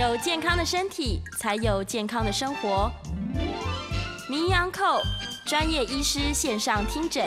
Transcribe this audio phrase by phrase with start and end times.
[0.00, 2.90] 有健康的身体，才有健康的生活。
[4.30, 4.98] 名医安扣
[5.44, 7.26] 专业医师线上听诊，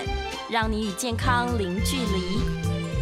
[0.49, 2.39] 让你与健康零距离。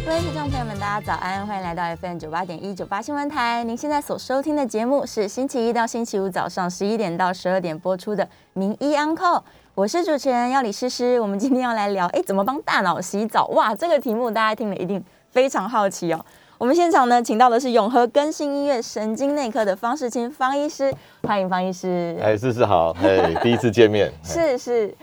[0.04, 3.64] 各位听众朋友们，大家早安，欢迎来到 FM 九八点一九八新闻台。
[3.64, 9.36] 您现在所收听的节目是星期一到星期五早上十一点到十二点播出的《名医安扣》，
[9.74, 11.18] 我是主持人要李诗诗。
[11.18, 13.46] 我们今天要来聊，哎，怎么帮大脑洗澡？
[13.46, 16.22] 哇，这个题目大家听了一定非常好奇哦。
[16.62, 20.94] 我们现场呢，请到的是永和更新医院神经内科的方世清方医师，
[21.24, 22.16] 欢迎方医师。
[22.22, 24.12] 哎，诗诗好，哎， 第一次见面。
[24.22, 24.94] 是是。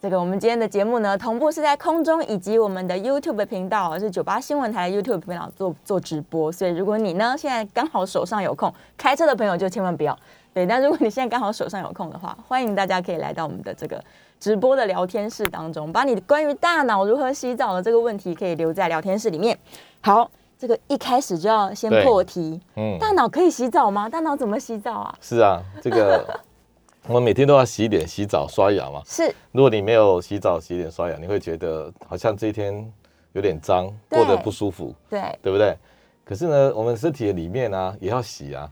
[0.00, 6.52] 这个我们今天的节目呢，同步是在空中以及我们的 YouTube 频道，是九八新闻台 YouTube 频道做做直播。
[6.52, 10.16] 所以如果你呢现在刚好手上有空，开车的朋友就千万不要
[10.54, 10.64] 对。
[10.64, 14.00] 但如果你现在刚好手上有空的话， 欢迎大家可以来到我们的这个
[14.38, 19.58] 直播的聊天室当中，把你关于大脑如何洗澡的这个问题可以留在聊天室里面。
[20.00, 24.08] 好，这个一开始就要先破题，嗯，大脑可以洗澡吗？
[24.08, 25.18] 大脑怎么洗澡啊？
[25.20, 26.24] 是啊，这个。
[27.06, 29.00] 我们每天都要洗脸、洗澡、刷牙嘛。
[29.06, 29.34] 是。
[29.52, 32.92] 如果你没有洗澡、洗脸、刷牙，你会觉得好像这一天
[33.32, 34.94] 有点脏，过得不舒服。
[35.08, 35.22] 对。
[35.40, 35.74] 对不对？
[36.22, 38.70] 可是呢，我们身体的里面呢也要洗啊。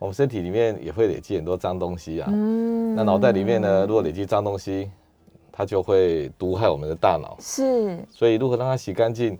[0.00, 2.28] 我们身体里面也会累积很多脏东西啊。
[2.32, 2.96] 嗯。
[2.96, 4.90] 那脑袋里面呢，如果累积脏东西，
[5.52, 7.36] 它就会毒害我们的大脑。
[7.38, 8.04] 是。
[8.10, 9.38] 所以如何让它洗干净，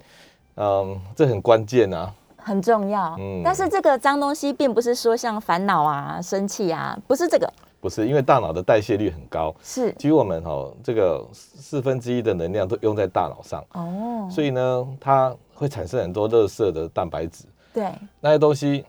[0.59, 2.13] 嗯，这很关键啊。
[2.37, 3.17] 很重要。
[3.19, 3.43] 嗯。
[3.45, 7.53] 但是这个脏东西并不是说像烦恼啊、生气啊，不是这个。
[7.81, 18.85] 不是，因为大脑的代谢率很高，是，几乎我们哈这个四分之一的能量都用在大脑上，哦，所以呢，它会产生很多热色的蛋白质，对，那些东西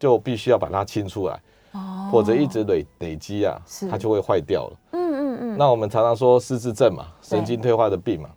[0.00, 1.40] 就必须要把它清出来，
[1.74, 3.56] 哦，或者一直累累积啊，
[3.88, 5.56] 它就会坏掉了，嗯嗯嗯。
[5.56, 8.30] 那我们常常说失智症嘛，神经退化的病嘛，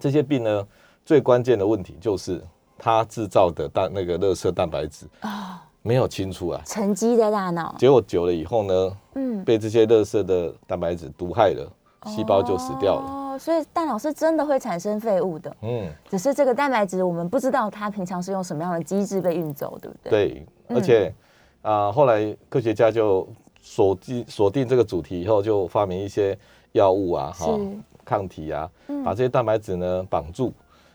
[0.00, 0.66] 这些病呢，
[1.04, 2.42] 最关键的问题就是
[2.78, 5.66] 它制造的蛋那个热色蛋白质啊。
[5.82, 11.66] 没有清出来，沉积在大脑，结果久了以后呢，嗯，被这些热色的蛋白质毒害了，
[12.04, 13.06] 细胞就死掉了。
[13.06, 20.10] 哦，所以大脑是真的会产生废物的，嗯，只是这个蛋白质我们不知道它平常是用什么样的机制被运走，对不对？
[20.10, 21.14] 对，而且
[21.62, 23.26] 啊，后来科学家就
[23.62, 26.38] 锁定锁定这个主题以后，就发明一些
[26.72, 27.58] 药物啊，哈，
[28.04, 28.70] 抗体啊，
[29.02, 30.52] 把这些蛋白质呢绑住，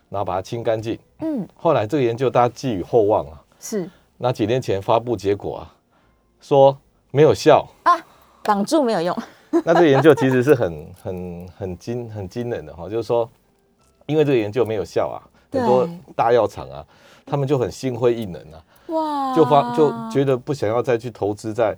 [0.08, 0.98] 然后把它清干净。
[1.20, 3.88] 嗯，后来这个研究大家寄予厚望啊，是。
[4.18, 5.74] 那几年前发布结果啊，
[6.40, 6.76] 说
[7.10, 7.92] 没有效啊，
[8.42, 9.16] 挡住没有用。
[9.64, 13.28] 那这个研究其实是很很很惊很惊人的哈，就是说，
[14.06, 16.84] 因为这个研究没有效啊，很多大药厂啊，
[17.24, 18.58] 他们就很心灰意冷啊，
[18.88, 21.76] 哇，就发就觉得不想要再去投资在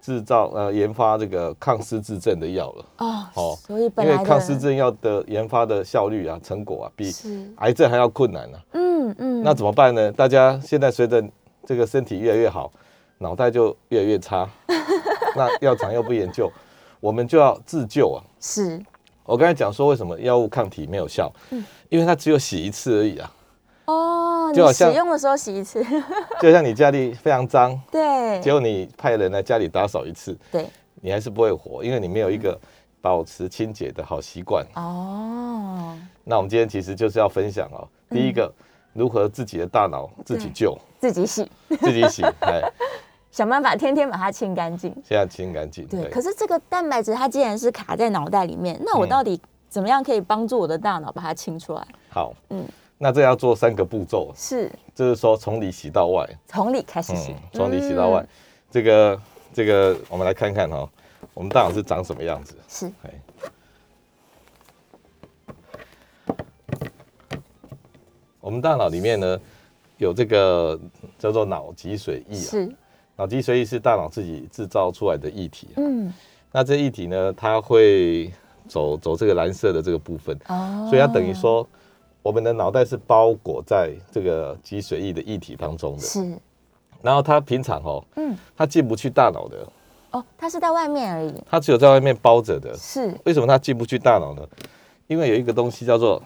[0.00, 7.12] 制造呃研发这个抗失智症的药了啊，哦，所以因为抗失智药的研发的效率啊成果啊比
[7.56, 10.10] 癌症还要困难呢，嗯嗯，那怎么办呢？
[10.12, 11.22] 大家现在随着
[11.66, 12.72] 这个身体越来越好，
[13.18, 14.48] 脑袋就越来越差。
[15.36, 16.50] 那药厂又不研究，
[16.98, 18.18] 我们就要自救啊。
[18.40, 18.82] 是，
[19.24, 23.32] 我刚才讲说为什么药物抗体没有效，嗯，因为它只有洗一次而已啊。
[23.84, 25.84] 哦，就好像使用的时候洗一次，
[26.40, 30.66] 就像你家里非常脏，对，结果你派人来家里打扫一次，对，
[31.00, 32.58] 你还是不会活，因为你没有一个
[33.00, 34.64] 保持清洁的好习惯。
[34.74, 38.52] 哦，那我们今天其实就是要分享哦，第一个。
[38.92, 42.60] 如何自己的大脑自己救，自己洗， 自己洗，哎，
[43.30, 44.92] 想办法天天把它清干净。
[45.04, 45.86] 现在清干净。
[45.86, 51.86] 对，可是这个蛋白质它既然是卡在脑袋里面，那我到底怎么样可以帮助我的大脑把它清出来？
[52.08, 52.64] 好，嗯，
[53.02, 58.22] 那这要做三个步骤，是，就是说从里洗到外，从里开始洗，从里洗到外。
[58.70, 59.22] 这个
[59.54, 60.86] 这个，我们来看看哈，
[61.32, 62.54] 我们大脑是长什么样子？
[62.68, 63.10] 是，哎。
[68.38, 69.40] 我们大脑里面呢，
[69.96, 70.78] 有这个
[71.18, 72.50] 叫做脑脊髓液啊。
[72.50, 72.76] 是。
[73.16, 75.68] 脑脊髓液是大脑自己制造出来的液体。
[75.78, 76.12] 嗯。
[76.52, 78.30] 那这液体呢，它会
[78.68, 80.38] 走走这个蓝色的这个部分。
[80.48, 80.86] 哦。
[80.90, 81.66] 所以它等于说，
[82.22, 86.02] 我们的脑袋是包裹在这个脊髓液的液体当中的。
[86.02, 86.38] 是。
[87.02, 89.66] 然后它平常哦，嗯，它进不去大脑的。
[90.10, 91.34] 哦，它是在外面而已。
[91.48, 92.76] 它只有在外面包着的。
[92.76, 93.14] 是。
[93.24, 94.46] 为什么它进不去大脑呢？
[95.06, 96.22] 因为有一个东西叫做。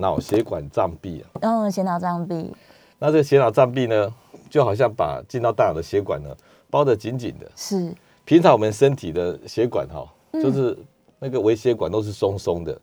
[0.00, 2.54] 脑血管障壁啊，嗯，血脑障壁。
[3.00, 4.14] 那这个血脑障壁呢，
[4.48, 6.30] 就好像把进到大脑的血管呢
[6.70, 7.50] 包得紧紧的。
[7.56, 7.92] 是。
[8.24, 10.78] 平常我们身体的血管哈，就是
[11.18, 12.80] 那个微血管都是松松的，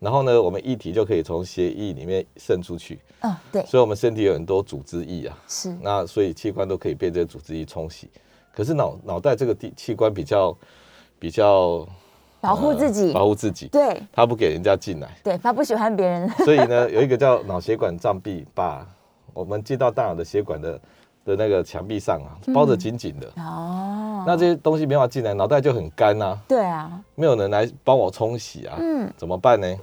[0.00, 2.98] 然后呢，我们液体就可以从血液里面渗出去。
[3.20, 3.64] 嗯，对。
[3.64, 5.38] 所以，我们身体有很多组织液啊。
[5.46, 5.72] 是。
[5.80, 8.10] 那所以器官都可以被这些组织液冲洗。
[8.52, 10.56] 可是脑脑袋这个地器官比较
[11.20, 11.86] 比较。
[12.42, 18.88] 保护自己，保护自己，对，他不给人家进来，对他不喜欢别人， 所以呢，有一个叫脑血管障壁，把
[19.34, 20.80] 我们接到大脑的血管的
[21.30, 23.28] 的的那个墙壁上啊，包得紧紧的。
[23.36, 26.38] 哦，那这些东西没法进来，脑袋就很干啊。
[26.48, 28.76] 对啊，没有人来帮我冲洗啊。
[28.80, 29.76] 嗯，怎么办呢？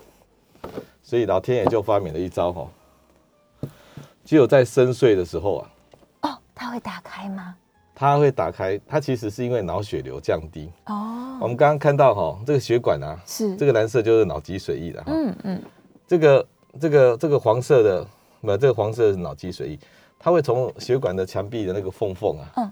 [1.01, 2.67] 所以老天爷就发明了一招哈，
[4.25, 5.69] 只有在深睡的时候啊。
[6.23, 7.55] 哦，它会打开吗？
[7.95, 10.69] 它会打开，它其实是因为脑血流降低。
[10.85, 15.03] 哦，我们刚刚看到哈，这个血管啊，是这个蓝色就是脑脊髓液的。
[15.07, 15.61] 嗯嗯，
[16.05, 16.47] 这个
[16.79, 18.05] 这个这个黄色的，
[18.41, 19.79] 不，这个黄色是脑脊髓液。
[20.19, 22.71] 它会从血管的墙壁的那个缝缝啊，嗯，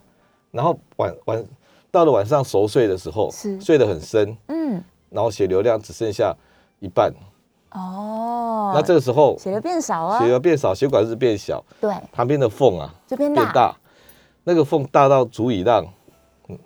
[0.52, 1.46] 然后晚晚
[1.92, 3.62] 到了晚上熟睡的时候，是。
[3.62, 6.36] 睡得很深，嗯，然后血流量只剩下
[6.80, 7.14] 一半，
[7.72, 13.76] 哦，那这个时候血流变少啊，血流变少，血管是变小，对，旁边的缝啊就变大，
[14.44, 15.86] 那个缝大到足以让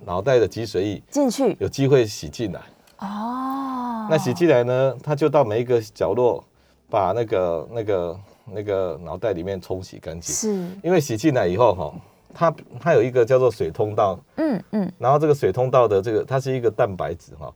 [0.06, 2.62] 脑袋的脊髓液进去，有机会洗进来，
[3.00, 6.44] 哦，那洗进来呢，它就到每一个角落
[6.90, 8.18] 把那个那个。
[8.54, 10.50] 那个脑袋里面冲洗干净，是。
[10.84, 11.94] 因为洗进来以后哈，
[12.34, 17.54] 它它有一个叫做水通道，嗯嗯，然后这个水通道的这个它是一个蛋白质哈，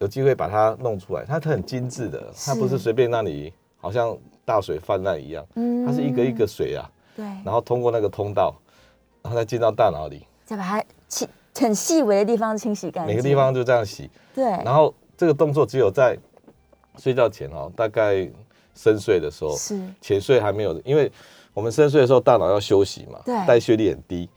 [0.00, 8.54] 有机会把它弄出来，它它很精致的，它不是随便那里好像大水泛滥一样，嗯，它是一个一个水啊，对，然后通过那个通道，
[9.22, 16.18] 然后再进到大脑里，再把它清很细微的地方清洗干净，每个地方就这样洗，对，然后这个动作只有在
[16.98, 18.30] 睡觉前哦，大概。
[18.74, 19.80] 深睡的时候，是。
[20.00, 21.10] 浅睡还没有，因为
[21.54, 24.28] 我们深睡的时候，大脑要休息嘛，对，代谢率很低，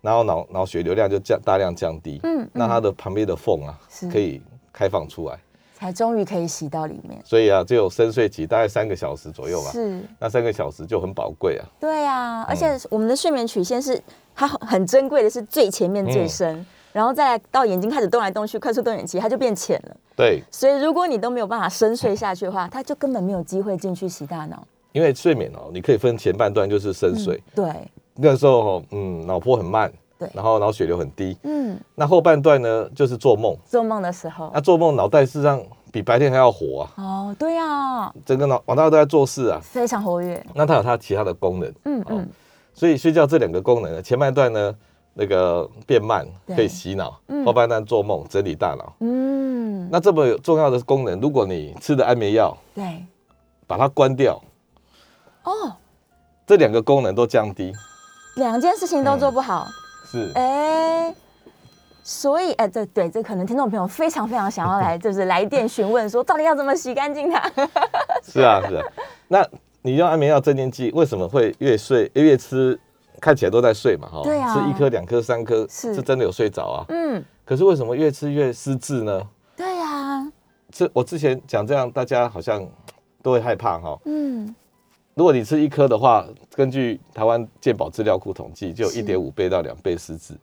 [0.00, 3.78] 然后脑脑血流量就降大量降低，嗯，那它的旁边的缝啊，
[4.10, 4.40] 可以
[4.72, 5.38] 开放出来，
[5.74, 7.20] 才终于可以洗到里面。
[7.24, 11.64] 所以啊，只有深睡期大概三个小时左右吧，是，那三个小时就很宝贵啊。
[11.78, 14.02] 对啊，而且我们的睡眠曲线是
[14.34, 16.64] 它很珍贵的，是最前面最深。
[16.94, 19.96] 然后再来到眼睛开始动来动去，快速动眼期，它就变浅了。
[20.14, 24.64] 对，所以如果你都没有办法深睡下去的话，它就根本没有机会进去洗大脑。
[24.92, 27.66] 因为睡眠哦，你可以分前半段就是深睡，对，
[28.14, 35.60] 那时候嗯脑波很慢，对，然后脑血流很低，嗯，那后半段呢就是做梦，做梦的时候，那做梦脑袋事实上
[35.90, 37.02] 比白天还要活啊。
[37.02, 40.40] 哦，对啊，整个脑脑袋都在做事啊，非常活跃。
[40.54, 42.28] 那它有它其他的功能，嗯嗯，
[42.72, 44.72] 所以睡觉这两个功能呢，前半段呢。
[45.14, 48.92] 那个变慢可以洗脑，后半段做梦整理大脑。
[48.98, 53.04] 嗯，那这么有重要的功能，如果你吃的安眠药，对，
[53.66, 54.42] 把它关掉，
[55.44, 55.72] 哦，
[56.44, 57.72] 这两个功能都降低，
[58.36, 59.68] 两件事情都做不好，
[60.10, 61.14] 是，哎，
[62.02, 67.40] 所以，哎，对对，这可能听众朋友非常非常想要来， 就是来电询问说，到底要怎么洗干净它？
[68.20, 68.84] 是啊，是啊，
[69.28, 69.46] 那
[69.82, 72.76] 你用安眠药镇静剂，为什么会越睡越吃？
[73.24, 76.84] 看起来都在睡嘛，哈，吃一颗、两颗、三颗，是真的有睡着啊。
[76.90, 79.26] 嗯，可是为什么越吃越失智呢？
[79.56, 80.30] 对呀，
[80.70, 82.62] 这我之前讲这样，大家好像
[83.22, 83.98] 都会害怕哈。
[84.04, 84.54] 嗯，
[85.14, 86.22] 如果你吃一颗的话，
[86.54, 90.34] 根据台湾健保资料库统计，就有一点五倍到两倍失智。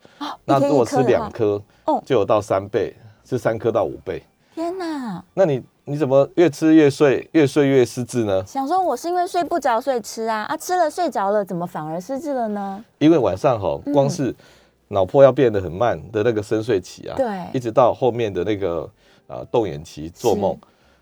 [0.44, 4.24] 那如果吃两颗，哦，就有到三倍，是三颗到五倍。
[4.56, 5.24] 天哪！
[5.36, 5.62] 那你？
[5.86, 8.44] 你怎么越吃越睡，越睡越失智呢？
[8.46, 10.44] 想说我是因为睡不着所以吃啊。
[10.44, 12.84] 啊，吃了睡着了，怎么反而失智了呢？
[13.00, 14.34] 因为晚上哈，光是
[14.90, 18.88] 脑波要变得很慢的那个深睡期啊，对，一直到后面的那个
[19.26, 20.56] 呃动眼期做梦，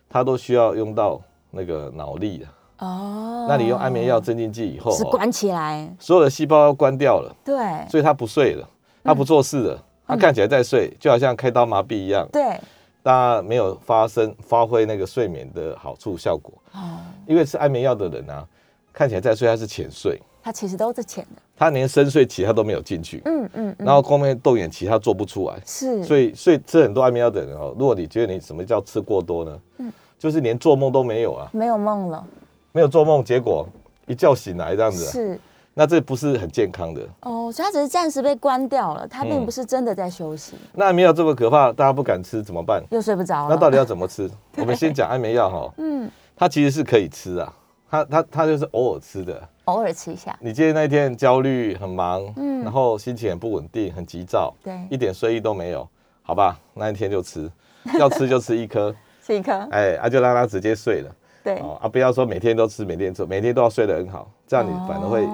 [0.09, 1.19] 它都需要用到
[1.51, 2.45] 那个脑力的
[2.77, 3.45] 哦。
[3.49, 7.57] 那你用安眠药镇静剂以后，是关起来，所有的细胞要关掉了，对，
[7.89, 8.67] 所以它不睡了，
[9.03, 12.57] 它不做事了，它看起来在睡，就好像开刀麻痹一样，对。
[13.01, 16.53] 大家没有发生发挥那个睡眠的好处效果。
[16.73, 18.45] 哦，因为吃安眠药的人啊，
[18.91, 29.59] 看起来在睡，他是浅睡，他其实都是浅的，他连深睡期他都没有进去，嗯嗯，然后后面动眼期他做不出来，是，所以所以吃很多安眠药的人哦，如果你觉得你什么叫吃过多呢？
[29.77, 32.25] 嗯，就是连做梦都没有啊，没有梦了，
[32.71, 33.67] 没有做梦，结果
[34.05, 35.39] 一觉醒来这样子是。
[35.79, 40.55] 那这不是很健康的哦，所以它只是暂时被关掉了，它并不是真的在休息。
[40.73, 42.83] 那安眠药这么可怕，大家不敢吃怎么办？
[42.91, 43.47] 又睡不着。
[43.47, 44.29] 那到底要怎么吃？
[44.59, 47.53] 我们先讲安眠药哈，嗯，它其实是可以吃啊，
[47.89, 50.37] 它它它就是偶尔吃的，偶尔吃一下。
[50.41, 55.87] 你今天那一天焦虑很忙，嗯，然后心情很不稳定，很急躁，对，一点睡意都没有，
[56.23, 57.49] 好吧，那一天就吃，
[57.97, 58.93] 要吃就吃一颗，
[59.25, 65.25] 吃一颗，哎，啊就让他直接睡了，对，啊不要说每天都吃，每天吃，每天都要睡得很好，这样你反而会。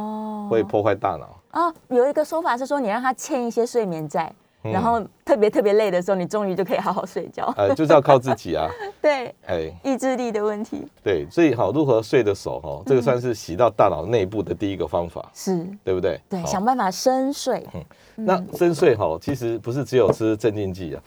[0.50, 1.74] 会破坏大脑啊！
[1.90, 7.54] 有一个说法是说，你让他欠一些睡眠债，然后特别特别累的时候，你终于就可以好好睡觉。
[7.58, 8.70] 呃，就是要靠自己啊。
[9.02, 10.88] 对，哎，意志力的问题。
[11.04, 16.20] 对，所以好，如何睡得熟哈，这个算是洗到大脑内部的第一个方法，是对不对？
[16.30, 17.66] 对，想办法深睡。
[17.74, 17.84] 嗯，
[18.26, 21.02] 那深睡哈，其实不是只有吃镇静剂啊，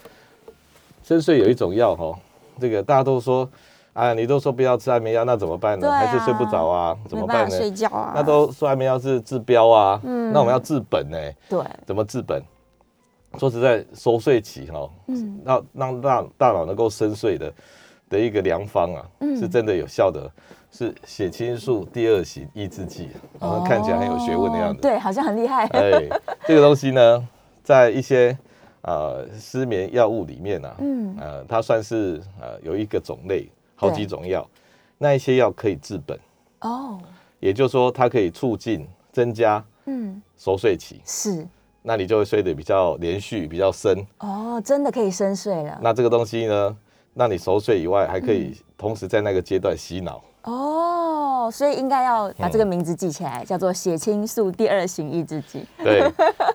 [1.03, 2.17] 深睡有一种药哈，
[2.61, 3.49] 这个大家都说
[3.93, 5.91] 啊，你都说不要吃安眠药，那怎么办呢？
[5.91, 6.97] 还是睡不着啊？
[7.09, 7.57] 怎么办呢？
[7.57, 8.13] 睡觉啊？
[8.15, 11.19] 那都说安眠药是治标啊，嗯，那我们要治本呢？
[11.49, 12.43] 对，怎么治本？
[13.39, 17.53] 说实在，熟睡期哈，嗯，让让大大脑能够深睡的
[18.09, 19.05] 的一个良方啊，
[19.39, 20.31] 是真的有效的，
[20.71, 25.67] 是血清素第二型抑制剂，好像看起来很有学问的样子，对，好像很厉害。
[25.67, 26.09] 哎，
[26.47, 27.29] 这个东西呢，
[27.63, 28.37] 在一些
[28.81, 33.47] 呃失眠药物里面呢，嗯，呃，它算是呃有一个种类，
[33.81, 34.45] 好几种药，
[34.99, 36.19] 那一些药可以治本。
[36.63, 36.99] 哦，
[37.39, 40.21] 也就是说它可以促进增加嗯。
[40.37, 41.01] 熟睡期。
[41.05, 41.47] 是。
[41.83, 44.05] 那你就会睡得比较连续、比较深。
[44.19, 45.79] 哦，真的可以深睡了。
[45.81, 46.77] 那这个东西呢，
[47.15, 50.21] 让你熟睡以外，还可以同时在那个阶段洗脑。
[50.43, 55.65] 哦，所以应该要把这个名字记起来，叫做血清素第二型抑制剂。
[55.79, 56.03] 对，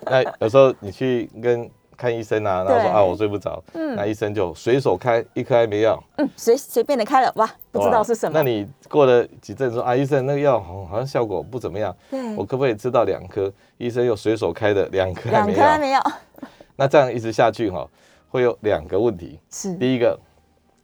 [0.04, 1.70] 那有时候你去跟。
[1.96, 3.94] 看医生啊，然后说啊我睡不着，嗯。
[3.96, 8.36] 那医生就随手开一颗安眠药，嗯，随随便的开了，哇，不知道是什么。
[8.36, 13.52] 那你过了几阵说啊，医生那个药好像效果不怎么样，对，我可不可以吃到两颗？
[13.78, 16.02] 医生又随手开的两颗两颗安眠药，
[16.76, 17.88] 那这样一直下去哈，
[18.28, 19.74] 会有两个问题，是。
[19.74, 20.18] 第一个，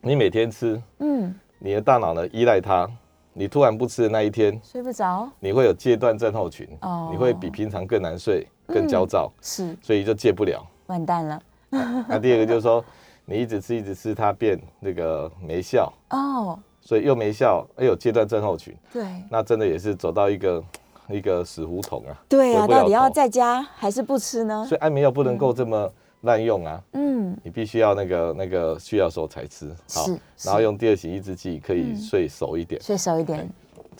[0.00, 2.88] 你每天吃，嗯，你的大脑呢依赖它，
[3.32, 10.64] 你突然不吃的那一天睡不着，你会有戒断症候群，哦，你会比平常更难睡，更焦躁，是，所以就戒不了。
[10.90, 11.40] 完蛋了。
[11.70, 12.85] 那第二个就是说，
[13.25, 18.76] 你一直吃一直吃，它变那个没效哦，所以又没效，又有阶段症候群。
[18.92, 20.64] 对，那真的也是走到一个
[21.09, 22.12] 一个死胡同啊。
[22.28, 24.66] 对啊，到底要在家还是不吃呢？
[24.68, 25.90] 所以安眠药不能够这么
[26.23, 26.82] 滥用啊。
[26.94, 29.73] 嗯，你必须要那个那个需要时候才吃。
[29.94, 30.06] 好，
[30.42, 33.49] 然后用第二型抑制剂可以睡熟一点，睡熟一点。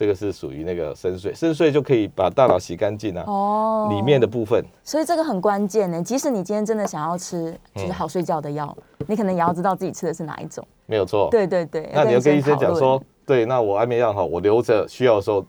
[0.01, 3.23] 这个是属于那个深睡，深睡就可以把大脑洗干净啊。
[3.27, 4.65] 哦，里面的部分。
[4.83, 6.03] 所以这个很关键呢。
[6.03, 8.75] 即使你今天真的想要吃就是好睡觉的药，
[9.07, 10.67] 你可能也要知道自己吃的是哪一种。
[10.87, 11.29] 没有错。
[11.31, 11.91] 对对对。
[11.93, 15.45] 那你要跟医生讲说，对，那我安眠药哈，我留着需要的时候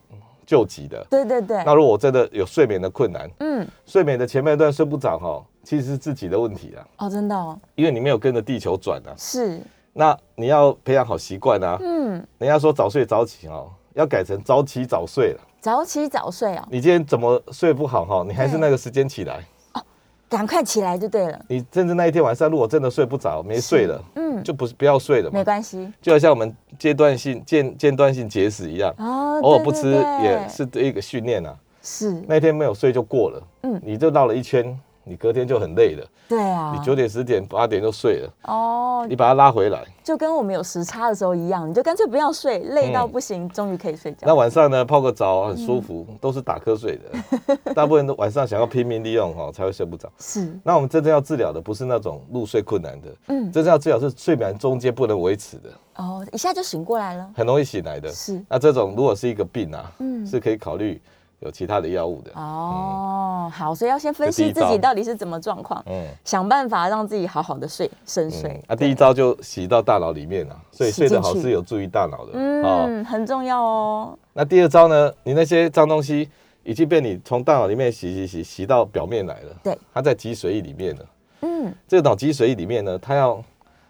[0.45, 1.01] 救急的。
[1.09, 1.63] 对对对。
[1.63, 6.85] 那如果我真的有睡眠的困难，嗯，睡眠的前半段睡不着哈，其实是自己的问题啊。
[7.05, 7.57] 哦，真的哦。
[7.75, 9.15] 因为你没有跟着地球转啊。
[9.17, 9.61] 是。
[9.93, 11.77] 那你要培养好习惯啊。
[11.79, 12.21] 嗯。
[12.37, 13.71] 人家说早睡早起哦。
[13.93, 15.39] 要改成早起早睡了。
[15.59, 16.67] 早起早睡哦。
[16.71, 18.23] 你今天怎么睡不好哈？
[18.27, 19.39] 你还是那个时间起来
[19.73, 19.81] 哦，
[20.27, 21.39] 赶快起来就对了。
[21.47, 25.37] 你甚至那一天晚上如果真的睡不着，没睡了，嗯，就不是不要睡了嘛。
[25.37, 31.55] 没关系，就好像我们阶段性间间断性节食一样，哦，偶尔不吃也是一个训练啊。
[31.83, 32.23] 是。
[32.27, 34.79] 那天没有睡就过了，嗯，你就绕了一圈。
[35.03, 38.33] 你隔天就很累了，对啊，你九点十点八点就睡了。
[38.43, 44.19] 哦，你把它拉回来，就跟我们有时差的时候一样，你就干脆不要睡，累到不行，终于可以睡觉。
[44.27, 50.07] 那晚上呢，泡个澡很舒服，都是打瞌睡的， 大部分都晚上想要拼命利用哈，才会睡不着。
[50.19, 55.69] 是，那我们真正要治疗的不是那种入睡困难的，嗯，真正要治疗是睡眠中间不能维持的。
[55.95, 58.09] 哦，一下就醒过来了，很容易醒来的。
[58.09, 61.01] 是，那这种如果是一个病啊，嗯，是可以考虑。
[61.41, 62.31] 有其他的药物的。
[62.35, 68.63] 哦，好，所以要先分析自己到底是怎么状况，嗯，想办法让自己好好的睡深睡。
[68.67, 74.17] 啊，第一招就洗到大脑里面了，所以睡得好是有助于大脑的，嗯，很重要哦。
[74.33, 75.11] 那第二招呢？
[75.23, 76.29] 你那些脏东西
[76.63, 81.05] 已经被你从大脑里面洗洗洗洗到表面来了，对，它在脊髓液里面了，
[81.41, 83.43] 嗯，这个脑脊髓液里面呢，它要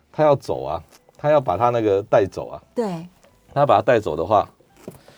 [0.10, 0.82] 它要走啊，
[1.18, 3.06] 它要把它那个带走啊，对，
[3.54, 4.48] 它把它带走的话，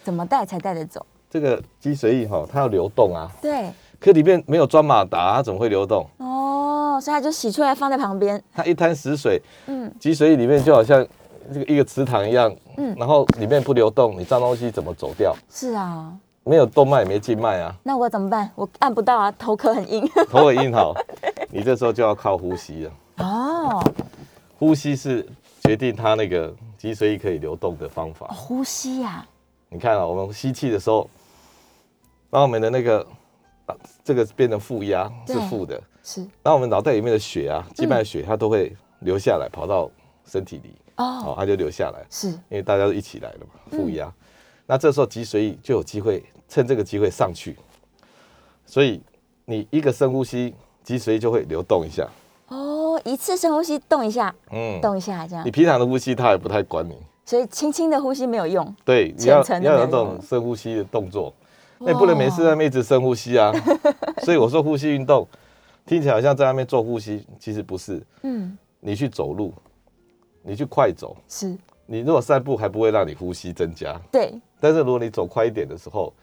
[0.03, 1.05] 怎么带才带得走？
[1.33, 3.27] 这个脊髓液哈，它要流动啊。
[3.41, 3.67] 对。
[3.99, 6.07] 可里面没有装马达，它怎么会流动？
[6.17, 8.39] 哦，所以它就洗出来放在旁边。
[8.53, 11.03] 它一滩死水，嗯，脊髓液里面就好像
[11.51, 15.35] 这个一个池塘一样，嗯，然后里面不流动，你脏东西怎么走掉？
[15.49, 16.13] 是啊。
[16.43, 17.73] 没有动脉，没静脉啊。
[17.81, 18.51] 那我怎么办？
[18.53, 20.07] 我按不到啊，头壳很硬。
[20.29, 20.93] 头很硬好，
[21.49, 22.91] 你这时候就要靠呼吸了。
[23.25, 23.83] 哦。
[24.59, 25.27] 呼吸是
[25.63, 28.27] 决定它那个脊髓液可以流动的方法。
[28.27, 29.25] 呼吸呀。
[29.69, 31.09] 你看啊，我们吸气的时候。
[32.33, 33.05] 把我们的那个，
[34.03, 36.25] 这个变成负压是负的，是。
[36.43, 39.87] 那我们脑袋里面的血啊，静脉血它都会流下来，跑到
[40.25, 42.29] 身体里，哦，它就流下来，是。
[42.29, 44.11] 因为大家都一起来了嘛，负压。
[44.65, 47.55] 那这时候脊髓液就有机会趁这个机会上去，
[48.65, 48.99] 所以
[49.45, 52.09] 你一个深呼吸，脊髓就会流动一下。
[52.47, 55.45] 哦，一次深呼吸动一下，嗯，动一下这样。
[55.45, 58.75] 你平常的呼吸它也不太管你，所以轻轻的呼吸没有用。
[58.83, 61.31] 对，你要要有这种深呼吸的动作。
[61.85, 63.51] 那不能没事在那一直深呼吸啊，
[64.23, 65.27] 所以我说呼吸运动
[65.85, 68.01] 听起来好像在那边做呼吸，其实不是。
[68.21, 69.53] 嗯，你去走路，
[70.41, 71.57] 你去快走，是。
[71.85, 74.33] 你如果散步还不会让你呼吸增加，对。
[74.59, 76.13] 但是如果你走快一点的时候，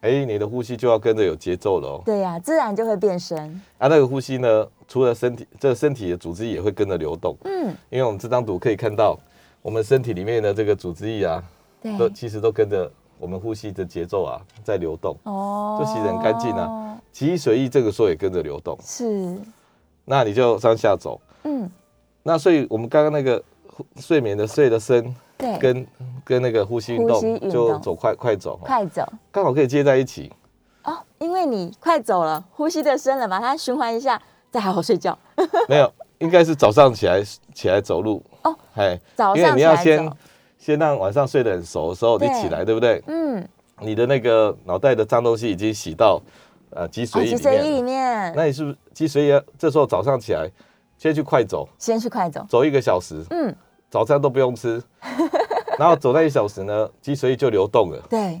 [0.00, 2.02] 哎，你的呼吸就要跟着有节奏了哦。
[2.04, 3.38] 对呀，自然就会变深。
[3.78, 7.36] 啊，那个呼吸呢，除了身体，这身体的组织也会跟着流动。
[7.44, 9.16] 嗯，因为我们这张图可以看到，
[9.62, 11.42] 我们身体里面的这个组织液啊，
[11.96, 16.98] 都其实都跟着我们呼吸的节奏啊在流动，哦，就洗得很干净啊。
[17.12, 19.38] 脊髓液这个时候也跟着流动，是。
[20.04, 21.70] 那你就上下走，嗯。
[22.22, 23.42] 那所以我们刚刚那个
[23.96, 25.86] 睡眠的睡的深，对，跟
[26.24, 30.32] 跟那个呼吸运动就走快快走，快走，刚好可以接在一起。
[30.84, 35.18] 哦，因为你快走了，呼吸的深了，把它循环一下，再好好睡觉。
[35.68, 35.92] 没有。
[36.18, 40.10] 应该是早上起来起来走路哦，哎，早上你要先
[40.64, 42.74] 先让晚上睡得很熟的时候你起来，对。
[42.74, 43.02] 不对？
[43.06, 43.46] 嗯，
[43.80, 46.18] 你的那个脑袋的脏东西已经洗到
[46.70, 49.44] 呃脊髓液里面，那你是不是脊髓液？
[49.58, 50.50] 这时候早上起来
[50.96, 53.54] 先去快走，先去快走，走一个小时，嗯，
[53.90, 54.82] 早餐都不用吃，
[55.78, 58.40] 然后走那一小时呢，脊髓液就流动了，对，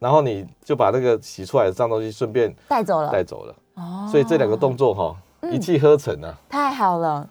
[0.00, 5.16] 然后你就把那个洗出来的脏东西顺便带走了，带走了，哦，所以这两个动作哈。
[5.52, 6.34] 一气呵成啊！
[6.48, 7.28] 太好了，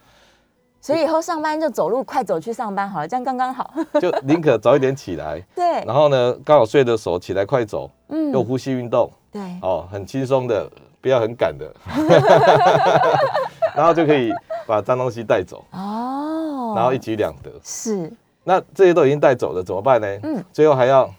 [0.84, 3.74] 所以以后上班就走路快走去上班好了，这样刚刚好。
[4.02, 5.66] 就宁可早一点起来， 对。
[5.86, 11.74] 然后呢，刚好睡的时候起来快走，嗯，用呼吸运动，对，哦，很轻松的，不要很赶的，
[13.74, 14.30] 然后就可以
[14.68, 17.50] 把脏东西带走哦，然后一举两得。
[17.63, 18.12] 是。
[18.44, 20.08] 那这些都已经带走了，怎么办呢？
[20.24, 21.10] 嗯，最后还要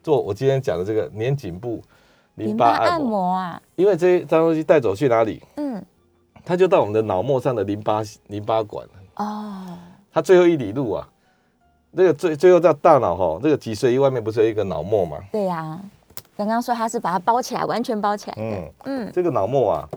[0.00, 1.82] 做我今天讲的这个粘颈部
[2.36, 5.42] 淋巴按摩啊，因为这些脏东西带走去哪里？
[5.56, 5.84] 嗯。
[6.44, 8.86] 它就到我们的脑膜上的淋巴淋巴管
[9.18, 9.78] 哦，
[10.12, 11.08] 他最后一里路啊，
[11.90, 15.18] 那个最最后在大脑哈，这个脊髓液外面不是有一个脑膜吗？
[15.30, 15.80] 对呀，
[16.36, 18.36] 刚刚说他是把它包起来，完全包起来。
[18.38, 19.88] 嗯嗯，这个脑膜啊，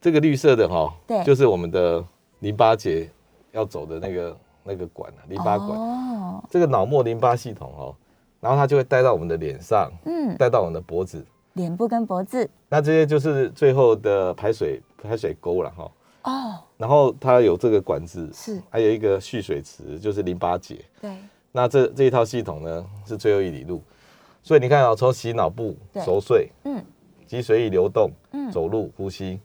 [0.00, 2.04] 这个绿色的哈，对，就是我们的
[2.40, 3.08] 淋巴结
[3.52, 5.70] 要走的那个那个管啊，淋巴管。
[5.70, 7.94] 哦，这个脑膜淋巴系统哦，
[8.40, 11.24] 然后它就会带到我们的脸上，嗯，带到我们的脖子。
[11.52, 15.90] 脸部跟脖子，那这些就是最后的排水排水沟了哈。
[16.24, 20.84] 哦，然后它有这个管子，是，还有一个蓄水池，就是淋巴结。
[21.00, 21.16] 对，
[21.52, 23.80] 那这这一套系统呢，是最后一里路。
[24.42, 26.84] 所以你看啊，从洗脑部熟睡，嗯，
[27.26, 29.40] 脊髓液流动，嗯，走路呼吸，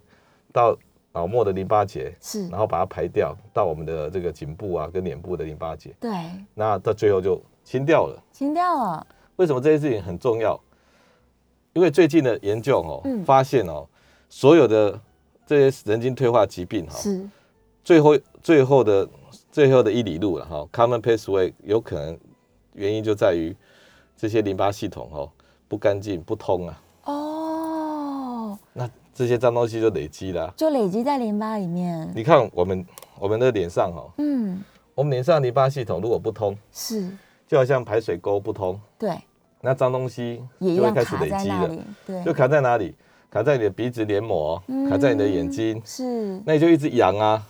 [0.51, 0.75] 到
[1.11, 5.93] 脑膜的淋巴结，是，然后把它排掉，到我们的这个颈部啊跟脸部的淋巴结。
[5.99, 6.11] 对，
[6.55, 8.23] 那到最后就清掉了。
[8.31, 9.05] 清掉了。
[9.35, 10.59] 为什么这件事情很重要？
[11.73, 13.87] 因为最近的研究哦，发现哦，
[14.29, 14.99] 所有的
[15.51, 17.29] 这些神经退化疾病哈，是
[17.83, 19.05] 最后最后的
[19.51, 22.17] 最后的一里路了哈，common pathway 有可能
[22.71, 23.53] 原因就在于
[24.15, 25.29] 这些淋巴系统哦
[25.67, 26.81] 不干净不通啊。
[27.03, 32.09] 哦，那这些脏东西就累积了，就累积在淋巴里面。
[32.15, 32.85] 你看我们
[33.19, 34.63] 我们的脸上哈，嗯，
[34.95, 37.11] 我们脸上淋巴系统如果不通，是
[37.45, 39.17] 就好像排水沟不通，对。
[39.59, 41.69] 那脏东西就会开始累积了，
[42.07, 42.95] 对，就卡在哪里？
[43.31, 47.41] 卡在你的鼻子黏膜，卡在你的眼睛，是，那你就一直痒啊，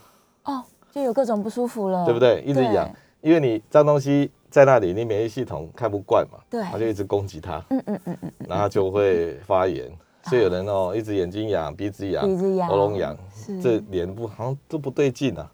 [0.43, 2.39] 哦，就有各种不舒服了，对不对？
[2.45, 2.87] 一直痒，
[3.21, 9.91] 因为你脏东西在那里，你免疫系统看不惯嘛，对，它就一直攻击它，嗯嗯嗯嗯，然后就会发炎，
[10.25, 13.17] 所以有人哦，一直眼睛痒、鼻子痒、鼻子痒、喉咙痒，
[13.59, 15.51] 这脸部好像都不对劲啊，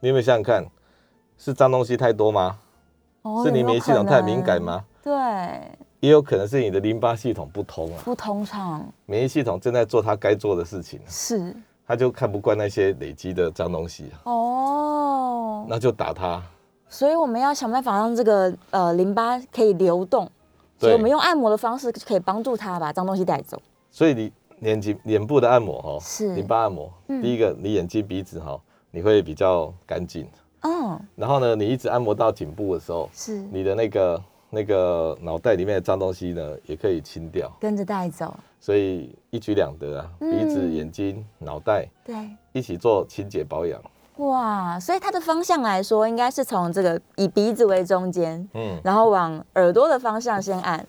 [0.00, 0.66] 你有没有想想看，
[1.38, 2.58] 是脏东西太多吗？
[3.42, 4.84] 是你免疫系统太敏感吗？
[5.02, 5.12] 对。
[6.02, 11.54] 也有可能是你的淋巴系统不通啊，不通畅，免疫系统正在做它该做的事情，是，
[11.86, 16.42] 它就看不惯那些累积的脏东西哦，那就打它。
[16.88, 20.28] 所以我们要想办法让这个呃淋巴可以流动，
[20.76, 23.62] 所以我们用按摩的方式可以帮助它把脏东西带走。
[23.88, 26.34] 所以你眼睛脸部的按摩哈，是。
[26.34, 28.60] 淋巴按摩，第一个你眼睛鼻子哈，
[28.90, 30.28] 你会比较干净，
[30.62, 33.36] 嗯，然后呢，你一直按摩到颈部的时候，是。
[33.52, 34.20] 你的那个。
[34.54, 40.10] 那个脑袋里面的脏东西呢，也可以清掉，跟着带走，所以一举两得啊！
[40.20, 42.14] 鼻子、眼睛、脑袋，对，
[42.52, 43.80] 一起做清洁保养。
[44.18, 50.86] 哇，所以它的方向来说，应该是从这个以鼻子为中间，嗯，然后往耳朵的方向先按，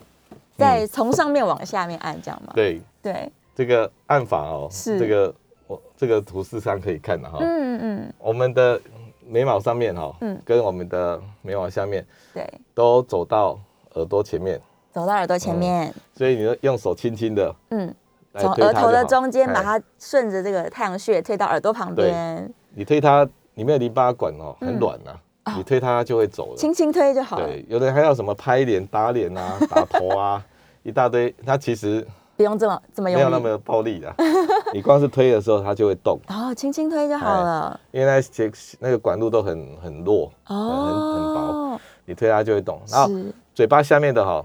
[0.58, 2.52] 再从上面往下面按，这样吗？
[2.54, 5.34] 对对，这个按法哦，是这个
[5.66, 8.78] 我这个图示上可以看的哈，嗯嗯，我们的。
[9.26, 13.58] 眉毛上面哈，嗯，跟我们的眉毛下面，对，都走到
[13.94, 14.60] 耳朵前面，
[14.92, 17.94] 走到耳朵前面，所以你用手轻轻的，嗯，
[18.38, 22.52] 从额头的中间把它顺着这个太阳穴推到耳朵旁边。
[22.74, 25.12] 你推它，里面的淋巴管哦很软呐，
[25.56, 27.46] 你推它就会走了，轻轻推就好了。
[27.46, 30.44] 对，有的人还要什么拍脸、打脸啊、打头啊，
[30.82, 32.06] 一大堆，它其实。
[32.36, 34.12] 不用这么这么用力，没有那么暴力的。
[34.74, 36.18] 你光是推的时候，它就会动。
[36.26, 37.78] 哦，轻轻推就好了。
[37.92, 42.82] 因为那些那个管路都很很弱，哦很很薄，你推它就会动。
[42.88, 43.08] 然后
[43.54, 44.44] 嘴巴下面的哈，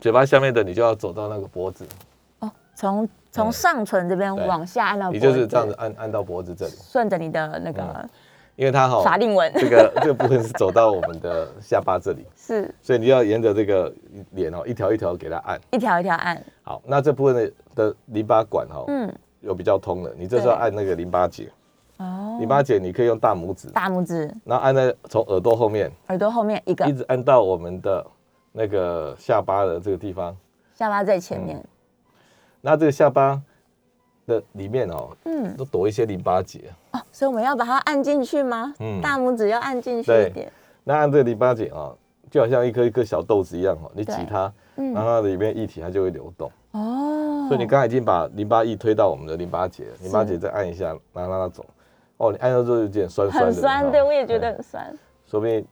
[0.00, 1.86] 嘴巴下面的你就要走到那个脖子。
[2.38, 8.08] 哦，从从上唇这边往下按到，你就是这样子按按到脖子这里，顺着你的那个。
[8.56, 13.92] 因为它好法令纹，这个这个部分是走到我们的下巴这里， 是，所以你要沿着这个
[14.30, 16.42] 脸哦，一条一条给它按，一条一条按。
[16.62, 21.50] 好，那这部分的的淋巴管哈，嗯，有比较通的，你这时候按那个淋巴结，
[21.98, 28.06] 哦，淋巴结你可以用大拇指，大拇指，然后按在从耳朵后面，耳朵后面一个，一直按到我们的
[28.52, 30.36] 那个下巴的这个地方，
[30.74, 31.62] 下巴在前面，
[32.60, 33.40] 那这个下巴。
[34.26, 36.60] 的里面哦，嗯，都躲一些淋巴结。
[36.90, 38.74] 哦，所以我们要把它按进去吗？
[38.80, 40.52] 嗯，大拇指要按进去一点。
[40.82, 41.94] 那按这个淋巴结啊，
[42.28, 47.46] 就好像一颗一颗小豆子一样哦，你挤它，嗯，然后它的里面液体它就会流动哦。
[47.48, 51.64] 所以你刚才已经把淋巴液推到我们的淋巴结，淋巴结再按一下，然后让它走。
[52.18, 54.92] 哦，你按到之后有点酸酸的，很酸，对，我也觉得很酸。
[55.26, 55.64] 说不定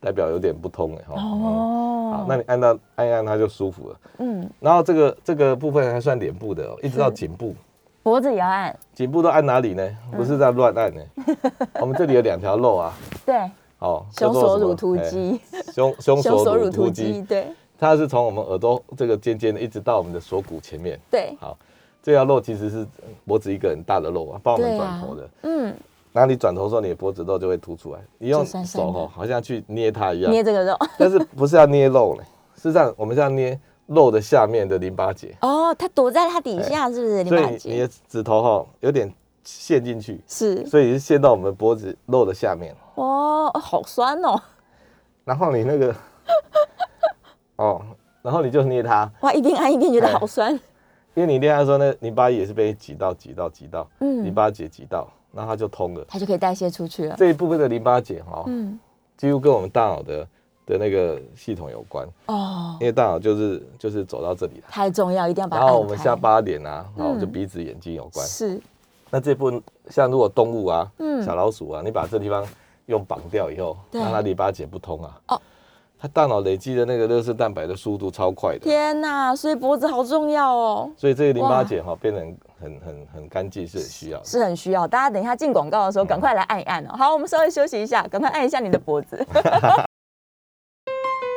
[0.00, 1.14] 代表有点不通哎哈。
[1.20, 3.96] 哦，好，那你按到按一按它就舒服了。
[4.18, 7.54] 嗯，然后这个这个部分还算脸部的，一直到颈部。
[8.02, 9.86] 脖子也要按，颈部都按哪里呢？
[10.16, 11.02] 不是在乱按呢。
[11.80, 12.94] 我们这里有两条肉啊。
[13.26, 13.50] 对。
[13.80, 15.40] 哦，胸锁乳突肌。
[15.72, 17.20] 胸胸锁乳突肌。
[17.22, 17.48] 对。
[17.80, 21.00] 它是从我们耳朵这个尖尖的，一直到我们的锁骨前面。
[21.10, 21.34] 对。
[21.40, 21.56] 好，
[22.02, 22.86] 这条肉其实是
[23.26, 25.28] 脖子一个很大的肉啊，帮我们转头的。
[25.42, 25.74] 嗯。
[26.12, 28.00] 然后你转头的时候，你的脖子肉就会凸出来。
[28.18, 30.30] 你用手哈，好像去捏它一样。
[30.30, 30.76] 捏这个肉。
[30.98, 32.22] 但是不是要捏肉呢？
[32.56, 33.58] 是这样，我们是要捏。
[33.86, 37.24] 肉的下面的淋巴结哦，它躲在它底下，是不是？
[37.24, 37.72] 淋巴结？
[37.72, 39.12] 你的指头哈有点
[39.42, 42.72] 陷进去，是，所以是陷到我们脖子肉的下面。
[42.94, 44.40] 哦，好酸哦。
[45.24, 45.92] 然后你那个，
[47.60, 47.82] 哦，
[48.22, 49.10] 然后你就捏它。
[49.20, 50.52] 哇，一边按一边觉得好酸。
[51.14, 57.14] 因为你捏它的时候，那淋巴液也是被挤到、挤到、挤到，嗯，淋巴结挤到，那它就通了，它就可以代谢出去了。
[57.18, 58.78] 这一部分的淋巴结哈，嗯，
[59.16, 60.26] 几乎跟我们大脑的。
[60.66, 62.06] 的那个系统有关。
[62.26, 65.64] 哦，因为大脑就是就是走到这里了，太重要，一定要把它。
[65.64, 68.24] 然后我们下巴脸啊，然后就鼻子眼睛有关。
[68.24, 68.60] 是，
[69.10, 72.46] 那这部分像如果动物啊，嗯，小老鼠啊，你把这地方
[72.86, 75.42] 用绑掉以后，让它淋巴结不通啊，哦，
[76.02, 78.60] 它大脑累积的那个热色蛋白的速度超快的。
[78.60, 80.90] 天哪，所以脖子好重要哦。
[80.96, 82.20] 所以这个淋巴结哈变得
[82.58, 84.88] 很很很干净是很需要，是很需要。
[84.88, 86.94] 大家等一下进广告的时候，赶快来按一按哦。
[86.96, 89.22] 好，我们稍微休息一下，赶快按一下你的脖子。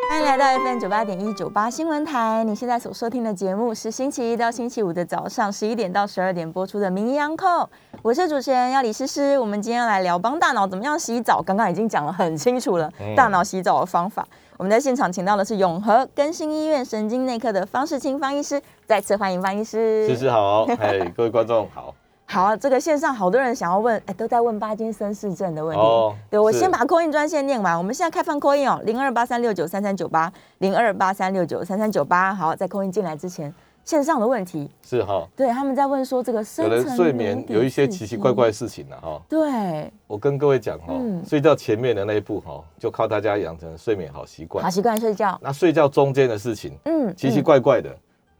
[0.10, 2.44] 欢迎来到 FM 九八点一九八新闻台。
[2.44, 7.66] 你现在所收听的节目是星期一到星期五的早上十一点到十二点播出的《名医央叩》，
[8.04, 9.40] 我是主持人要李诗诗。
[9.40, 11.42] 我们今天来聊帮大脑怎么样洗澡。
[11.42, 14.28] 刚刚已经讲了很清楚了，大脑洗澡的方法。
[14.58, 20.08] 我们在现场请到的是永和更新医院神经内科的方世清方医师，再次欢迎方医师。
[20.08, 21.94] 诗诗好，哎，各位观众好。
[22.26, 25.82] 好，这个线上好多人想要问，哎，都在问巴金森氏症的问题。
[25.82, 27.78] 哦，对我先把扣印专线念完。
[27.78, 32.34] 我们现在开放扣印哦，零二八三六九三三九八，零二八三六九三三九八。
[32.34, 33.54] 好，在扣印进来之前，
[33.86, 34.70] 线上的问题。
[34.84, 39.22] 是哈，对，他们在问说这个有人睡眠有一些奇奇怪怪的事情呢哈。
[39.28, 40.94] 对，我跟各位讲哈，
[41.28, 45.40] 睡觉前面的那一步哈，就靠大家养成睡眠好习惯，好习惯睡觉。
[45.42, 47.96] 那睡觉中间的事情，嗯，奇奇怪怪的，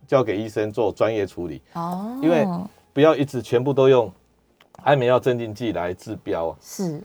[0.08, 1.62] 交给医生做专业处理。
[1.74, 2.48] 哦，因为
[2.94, 4.12] 不要一直全部都用。
[4.82, 7.00] 安眠药镇静剂来治标是，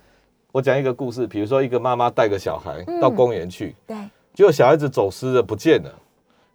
[0.51, 3.97] 我讲一个故事，比如说一个妈妈带个小孩到公园去，对，
[4.35, 5.95] 结果小孩子走失了不见了，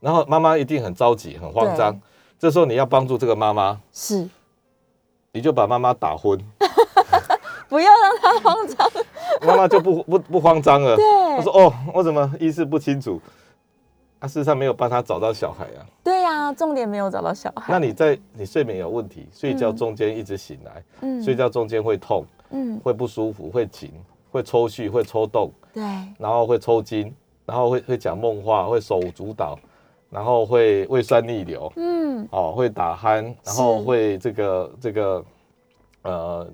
[0.04, 1.98] 然后妈妈一定很着急很慌张，
[2.38, 4.28] 这时候你要帮助这个妈妈，是，
[5.32, 6.38] 你就把妈妈打昏，
[7.70, 8.92] 不要让她慌张，
[9.48, 11.06] 妈妈就不不不慌张了，对，
[11.38, 13.22] 她说哦，我怎么意识不清楚。
[14.20, 15.84] 他事实上没有帮他找到小孩啊。
[16.02, 17.66] 对呀，重点没有找到小孩。
[17.68, 23.92] 那你在你睡眠有问题，睡觉中间一直醒来，嗯，睡觉中间会痛，嗯，会不舒服，会紧，
[24.32, 25.84] 会抽搐，会抽动，对，
[26.18, 27.14] 然后会抽筋，
[27.46, 29.60] 然后会会讲梦话，会手舞足蹈，
[30.14, 35.26] 然后会胃酸逆流，嗯，哦，会打鼾，然后会这个这个，
[36.04, 36.48] 呃，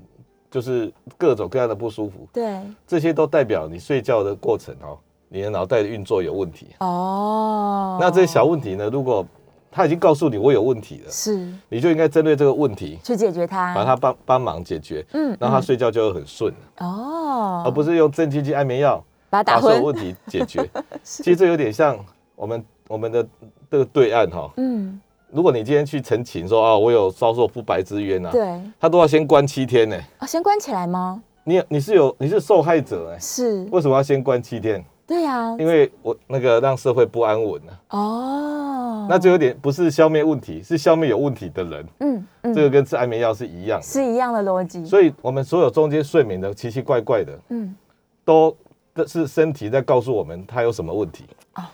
[0.50, 4.98] 就是各种各样的不舒服，对，这些都代表你睡觉的过程哦。
[5.32, 6.70] 你的脑袋的运作有问题。
[6.80, 8.90] 哦，那这些小问题呢？
[8.92, 9.24] 如果
[9.70, 20.68] 他已经告诉你我有问题了，是，你就应该针对这个问题去解决它，把它帮帮忙解决，嗯，让他睡觉就会很顺哦，而不是用镇静剂、安眠药把打所有问题解决。
[21.04, 21.96] 其实这有点像
[22.36, 23.24] 我们我们的
[23.70, 25.00] 这个对岸哈，嗯，
[25.32, 31.22] 如果你今天去陈情说啊，我有遭受不白之冤呐，对，他都要先关七天呢，啊，先关起来吗？
[31.44, 34.84] 你你是有你是受害者哎，是，为什么要先关七天？
[35.08, 37.80] 对呀，因为我那个让社会不安稳了。
[37.90, 41.86] 哦，那就有点不是消灭问题，是消灭有问题的人。
[42.02, 44.86] 嗯嗯，这个跟吃安眠药是一样，是一样的逻辑。
[44.86, 47.76] 所以，我们所有中间睡眠的奇奇怪怪的，嗯，
[48.24, 48.56] 都
[49.08, 51.72] 是身体在告诉我们它有什么问题啊。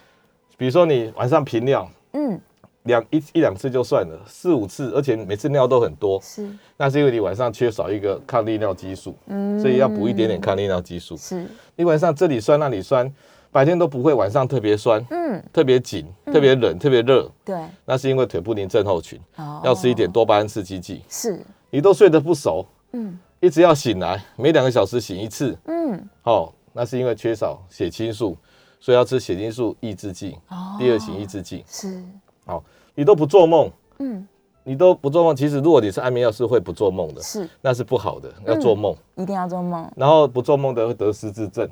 [0.58, 2.40] 比如说，你晚上频尿，嗯，
[2.84, 11.18] 两一一两次就算了，四五次，而且每次尿都很多，是，那是因为你晚上缺少一个抗利尿激素，嗯，所以要补一点点抗利尿激素。
[11.18, 13.12] 是，你晚上这里酸那里酸，
[13.52, 21.02] 白天都不会，晚上特别酸，嗯，特别紧，特别冷，特别热，对，那是因为腿不宁症候群，哦，要吃一点多巴胺刺激剂。
[21.10, 28.38] 是，你都睡得不熟，嗯，一直要醒来，每两个小时醒一次，嗯，哦，那是因为缺少血清素，
[28.80, 32.04] 所以要吃血清素抑制剂，哦，第二型抑制剂是。
[32.46, 34.28] 好，你都不做梦，嗯，
[34.64, 35.36] 你都不做梦。
[35.36, 39.92] 其实如果你是安眠药是会不做梦的，是，那是不好的，要做梦，一定要做梦。
[39.96, 41.68] 然后不做梦的会得失智症，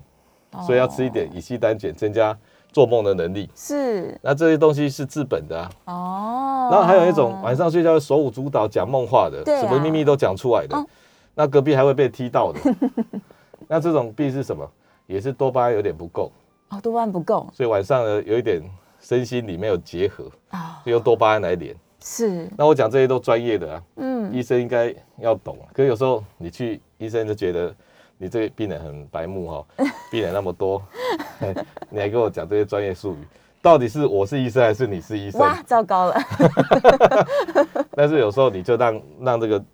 [0.65, 2.35] 所以要吃一点乙烯胆碱，增加
[2.71, 3.47] 做梦的能力。
[3.55, 5.69] 是，那这些东西是治本的啊。
[5.85, 6.69] 哦。
[6.71, 10.85] 然后还有一种晚上睡觉手舞足蹈讲梦话的，什么秘密都讲出来的，
[11.35, 12.59] 那隔壁还会被踢到的。
[13.67, 14.67] 那这种病是什么？
[15.05, 16.31] 也是多巴胺有点不够。
[16.73, 18.61] 哦，多巴胺不够，所以晚上呢有一点。
[19.05, 22.49] 身心里面有结合啊，用多巴胺来连是。
[22.57, 25.57] 那我讲这些都专业的啊，嗯，医生应该要懂。
[25.73, 27.75] 可是有时候你去医生就觉得
[28.17, 29.65] 你这个病人很白目哈，
[30.09, 30.81] 病人那么多，
[31.91, 33.27] 你还跟我讲这些专业术语，
[33.61, 35.41] 到底是我是医生还是你是医生？
[35.41, 36.15] 哇，糟糕了。
[37.91, 39.65] 但是有时候你就让让这个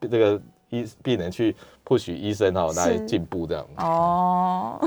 [0.00, 0.40] 这个
[0.70, 1.54] 医病人去。
[1.88, 4.78] 或许医生哈来进步这样哦，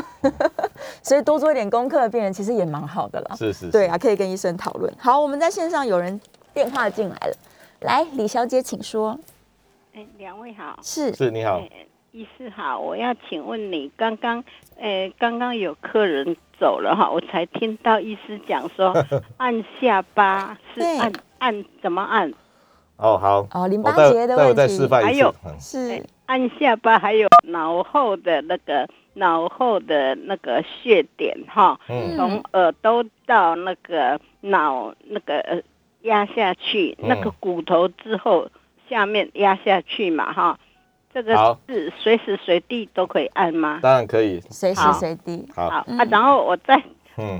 [1.02, 3.36] 所以多做一点功课的病人其实也蛮好的啦。
[3.36, 4.94] 是是，对啊，可以跟医生讨论。
[5.00, 6.22] 好，我们在线上有人
[6.54, 7.36] 电话进来了，
[7.80, 9.20] 来，李小姐请说。
[9.96, 10.78] 哎，两位好。
[10.84, 11.60] 是是，你好，
[12.12, 14.44] 医师好，我要请问你，刚刚
[14.80, 18.94] 呃刚刚有客人走了哈，我才听到医师讲说
[19.38, 22.32] 按下巴是按按怎么按？
[23.01, 23.47] 哦好。
[23.51, 26.01] 哦，淋巴结的问题，还有是。
[26.27, 31.77] 按下巴还有脑后的那个脑后的那个血点哈，
[32.15, 35.61] 从耳朵到那个脑那个
[36.03, 38.47] 压下去，那个骨头之后
[38.89, 40.57] 下面压下去嘛哈，
[41.13, 43.79] 这个是随时随地都可以按吗？
[43.81, 45.45] 当然可以，随时随地。
[45.53, 45.63] 好。
[45.63, 46.81] 啊，然后我再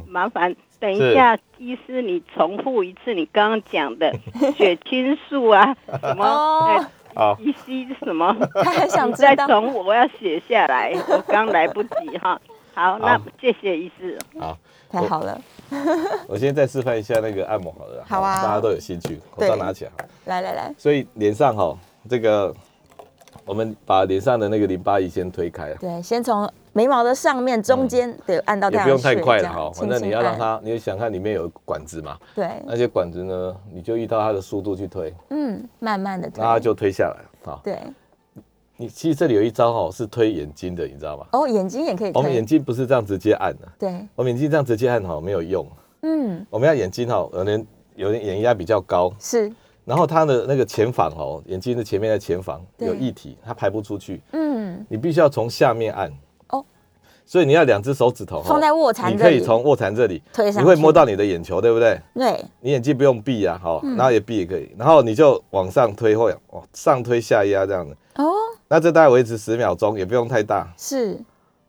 [0.06, 4.12] 麻烦等一下，医师你重复一次你刚刚讲的
[4.58, 6.84] 血清素啊什么？
[7.14, 8.36] 好，一吸什么？
[8.64, 12.40] 他很想再从我要写下来，我刚来不及哈。
[12.74, 14.18] 好，那谢谢医师。
[14.40, 14.58] 好，
[14.90, 15.40] 太好了。
[16.28, 18.04] 我先再示范一下那个按摩好了。
[18.08, 19.92] 好啊，大家都有兴趣，口罩拿起来。
[20.26, 20.74] 来来来。
[20.78, 21.78] 所以脸上哈，
[22.10, 22.52] 这个
[23.46, 25.74] 我们把脸上的那个淋巴液先推开。
[25.76, 28.70] 对，先从眉毛的上面、中间对按到。
[28.70, 32.18] 也不用太快了哈，反正你要让它，你想看里面有管子嘛。
[32.36, 32.50] 对。
[32.66, 35.14] 那些管子呢，你就依照它的速度去推。
[35.30, 36.44] 嗯，慢慢的推。
[36.44, 37.26] 它就推下来。
[37.44, 37.78] 好，对，
[38.78, 41.26] 你其实这里有一招哈，是推眼睛的，你知道吗？
[41.32, 42.12] 哦，眼睛也可以。
[42.14, 45.68] 我们眼睛不是这样直接按的，对，我们眼睛这样直接按哈没有用。
[46.04, 49.52] 嗯，我们要眼睛哈，有人有人眼压比较高，是，
[49.86, 54.22] 然后它的那个前房哦，眼睛的前面的前房有液体，它排不出去。
[54.32, 56.12] 嗯，你必须要从下面按。
[56.50, 56.64] 哦
[57.24, 61.98] 所以你要两只手指头放在卧蚕，你可以从卧蚕这里推上，你会摸到你的眼球，对不对？
[62.14, 67.96] 对，你眼睛不用闭啊，好，然后也闭也可以，然后你就往上推或往上推下压这样子。
[68.18, 68.34] 哦，
[68.68, 70.68] 那这大概维持十秒钟，也不用太大。
[70.76, 71.18] 是，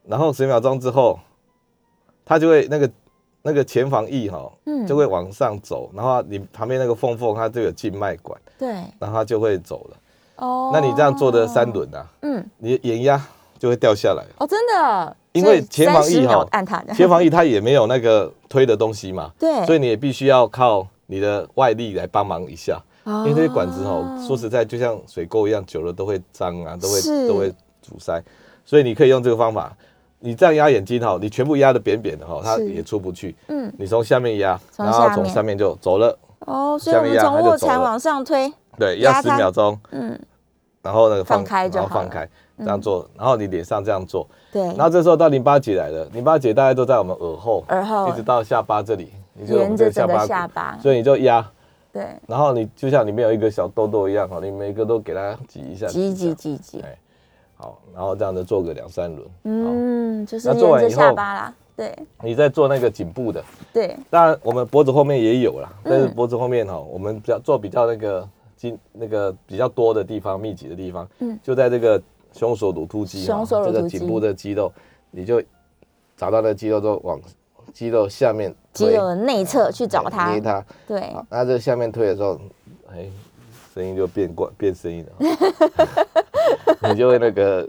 [0.04, 1.20] 然后十秒钟之后，
[2.24, 2.90] 它就会那个
[3.42, 9.96] 那个前房翼哈，嗯，就会往上走，然后你旁边那个缝缝它就有静脉管，对，然后它就会走了。
[10.36, 13.20] 哦，那你这样做的三轮啊，嗯，你眼压
[13.58, 14.24] 就会掉下来。
[14.38, 15.16] 哦，真的。
[15.32, 22.80] 因为前防翼哈，按它，前防翼它也没有那个推的东西嘛， 对，所以你也必须要靠你的外力来帮忙一下。
[23.04, 27.50] 因为这些管子哈，说实在就像水沟一样，久了都会脏啊，都会都会
[27.80, 28.22] 阻塞。
[28.64, 29.76] 所以你可以用这个方法，
[30.24, 33.34] 你这样压眼睛哈，你全部压的扁扁的哈，它也出不去。
[33.48, 36.16] 嗯，你从下面压，然后从上面就走了。
[36.46, 39.78] 哦，所以我们从卧蚕往上推，对，压十秒钟。
[39.90, 40.18] 嗯，
[40.80, 42.28] 然后那个放开就好，放开。
[42.58, 44.62] 这样做，然后你脸上这样做，对。
[44.62, 48.08] 然后这时候到淋巴结来了，淋巴结大概都在我们耳后，耳后。
[48.08, 49.10] 一直到下巴这里，
[49.44, 51.44] 沿着整个下巴，所以你就压，
[51.92, 52.06] 对。
[52.28, 56.96] 然后你就像里面有一个小痘痘一样哈，你每个都给它挤一下，挤挤挤挤，哎，
[57.62, 61.96] 好，然后这样子做个两三轮，嗯，就是沿着下巴啦，对。
[62.22, 63.96] 你再做那个颈部的，对。
[64.10, 72.02] 当然我们脖子后面也有啦，但是脖子后面哈，我们比较做比较那个筋那个比较多的地方，密集的地方，嗯，就在这个。
[72.34, 74.72] 胸锁乳突肌，这个颈部的肌肉，
[75.10, 75.42] 你就
[76.16, 77.20] 找到那肌肉之后，往
[77.74, 80.64] 肌肉下面，肌肉的内侧去找它，捏它。
[80.88, 82.40] 对，那这下面推的时候，
[82.90, 83.06] 哎，
[83.74, 85.12] 声音就变怪，变声音了。
[86.80, 87.68] 你就会那个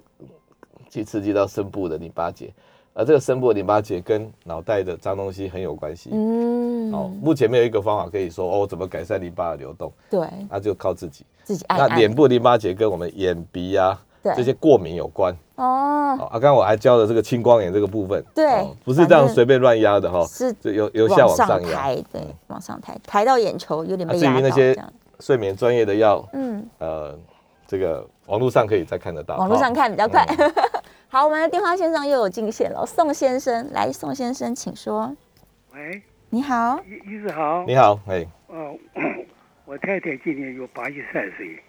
[0.90, 2.54] 去刺激到深部的淋巴结，
[2.94, 6.10] 而这个深部的淋巴结跟脑袋的脏东西很有关系。
[6.14, 9.92] 嗯，哦，目前没有一个方法可以说哦，怎么改善淋巴的流动？
[10.10, 11.26] 对，那就靠自己。
[11.44, 15.36] 自己按那脸部淋巴结跟我们眼鼻啊这些过敏有关。
[15.56, 18.24] 哦，啊，刚刚我还教了这个青光眼这个部分。
[18.34, 24.40] 对，不是这样随便乱压的哈，是由由下往上抬，对，往上抬，抬到眼球有点被压到。
[24.40, 24.84] 至于那些
[25.20, 27.14] 睡眠专业的药，嗯，呃，
[27.74, 29.36] 这个网络上可以再看得到。
[29.38, 30.24] 网络上看比较快。
[31.08, 35.12] 好， 我们的电话线上又有进线了，宋先生，来，宋先生，请说。
[35.74, 38.78] 喂，你好，医师好，你好，哎，哦，
[39.66, 41.60] 我太太今年有八十三岁，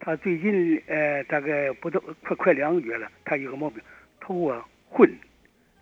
[0.00, 3.82] 她最近呃大概不到快快两个月了，她有个毛病，
[4.22, 5.06] 头啊昏，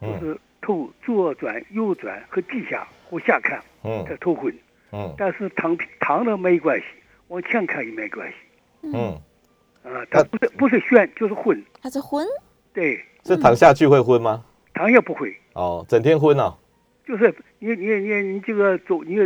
[0.01, 4.53] 就是头左转右转和地下往下看，嗯，她头昏，
[4.91, 6.85] 嗯，但是躺躺着没关系，
[7.29, 8.35] 往前看也没关系，
[8.93, 9.17] 嗯，
[9.83, 12.27] 啊，他不是不是眩就是昏，他是昏。
[12.73, 14.45] 对，是躺下去会昏吗？
[14.75, 15.35] 躺下不会。
[15.55, 16.55] 哦，整天昏哦。
[17.07, 19.17] 就是你你你你这个走，你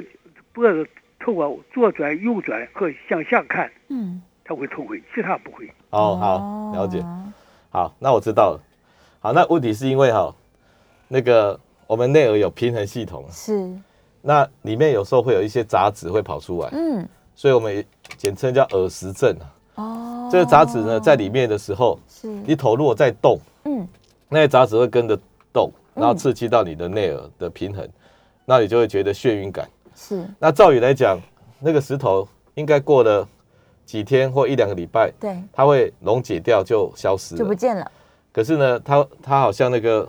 [0.52, 0.86] 脖子
[1.20, 5.70] 头啊左转右转和向下看，嗯，他会头昏，其他不会。
[5.90, 7.04] 哦，好，了解。
[7.70, 8.60] 好，那我知道了。
[9.20, 10.34] 好，那问题是因为哈，
[11.08, 13.70] 那个我们内耳有平衡系统，是。
[14.22, 17.84] 那里面有时候会有一些杂质会跑出来，嗯，所以我们
[18.16, 19.46] 简称叫耳石症啊。
[19.76, 22.28] 哦，这个杂质呢，在里面的时候，是。
[22.44, 23.86] 你头如果在动，嗯，
[24.28, 25.18] 那些杂质会跟着
[25.52, 27.88] 动，然后刺激到你的内耳的平衡，
[28.44, 29.68] 那你就会觉得眩晕感。
[29.94, 31.18] 是，那照理来讲，
[31.58, 33.26] 那个石头应该过了
[33.84, 37.90] 几天或一两个礼拜，对，它会溶解掉就消失，就不见了。
[38.32, 40.08] 可是呢，它它好像那个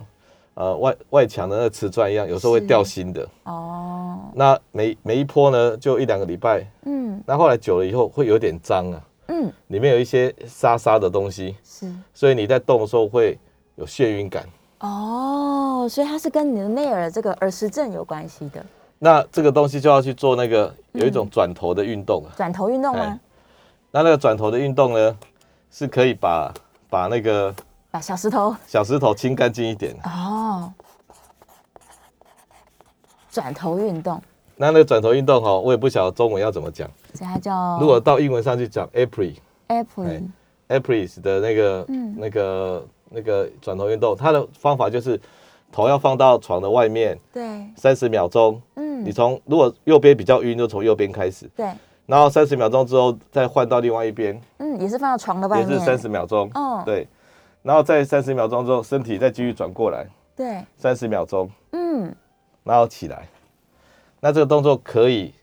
[0.54, 3.26] 呃外外墙的那个瓷砖一样，有时候会掉新的。
[3.44, 9.02] 哦，那每每一波呢，就一两个礼拜，嗯，那后来久了以后会有点脏啊。
[9.28, 13.38] 嗯，里面有一些沙沙的东西，是，所以你在动的时候会
[13.76, 14.46] 有眩晕感。
[14.80, 18.64] 哦，所以它是跟你的内耳这个耳石症有关系的。
[18.98, 22.32] 那这个东西就要去做那个有一种转头的运动啊。
[22.36, 23.20] 转头运动吗？
[23.90, 25.18] 那那个转头的运动呢，
[25.70, 26.52] 是可以把
[26.88, 27.54] 把那个
[27.90, 29.94] 把小石头小石头清干净一点。
[30.04, 30.72] 哦，
[33.30, 34.22] 转头运动。
[34.60, 36.90] 那那个转头运动哈，我也不晓得中文要怎么讲。
[37.40, 37.78] 叫？
[37.80, 45.18] 如果到英文上去讲，April，April，April 的那个、那个、那个转头运动，它的方法就是
[45.70, 48.60] 头要放到床的外面，对，三十秒钟。
[48.74, 51.70] 嗯，你从如果右边比较晕，就从右边开始，对。
[52.06, 56.50] 然后三十秒钟之后再换到另外一边，嗯，也是放到床的外面，也是三十秒钟。
[56.54, 57.06] 哦，对。
[57.62, 62.12] 然后在三十秒钟之后，身体再继续转过来，对，三十秒钟，嗯，
[62.64, 63.28] 然后起来。
[64.20, 65.34] 那这个动作可以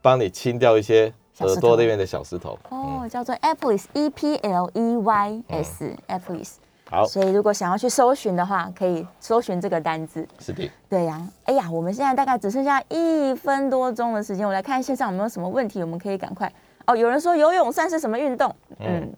[0.00, 6.52] 帮你清掉一些耳朵那边的小石头哦，叫做 Epleys，E P L E Y S，Epleys。
[6.90, 10.26] 好，所以如果想要去搜寻的话，可以搜寻这个单字。
[10.40, 10.68] 是的。
[10.88, 16.52] 对呀，哎呀，我们现在大概只剩下一分多钟的时间，我来看线上有没有什么问题，我们可以赶快。
[16.86, 18.52] 哦，有人说游泳算是什么运动？
[18.80, 19.12] 嗯，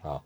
[0.00, 0.22] 好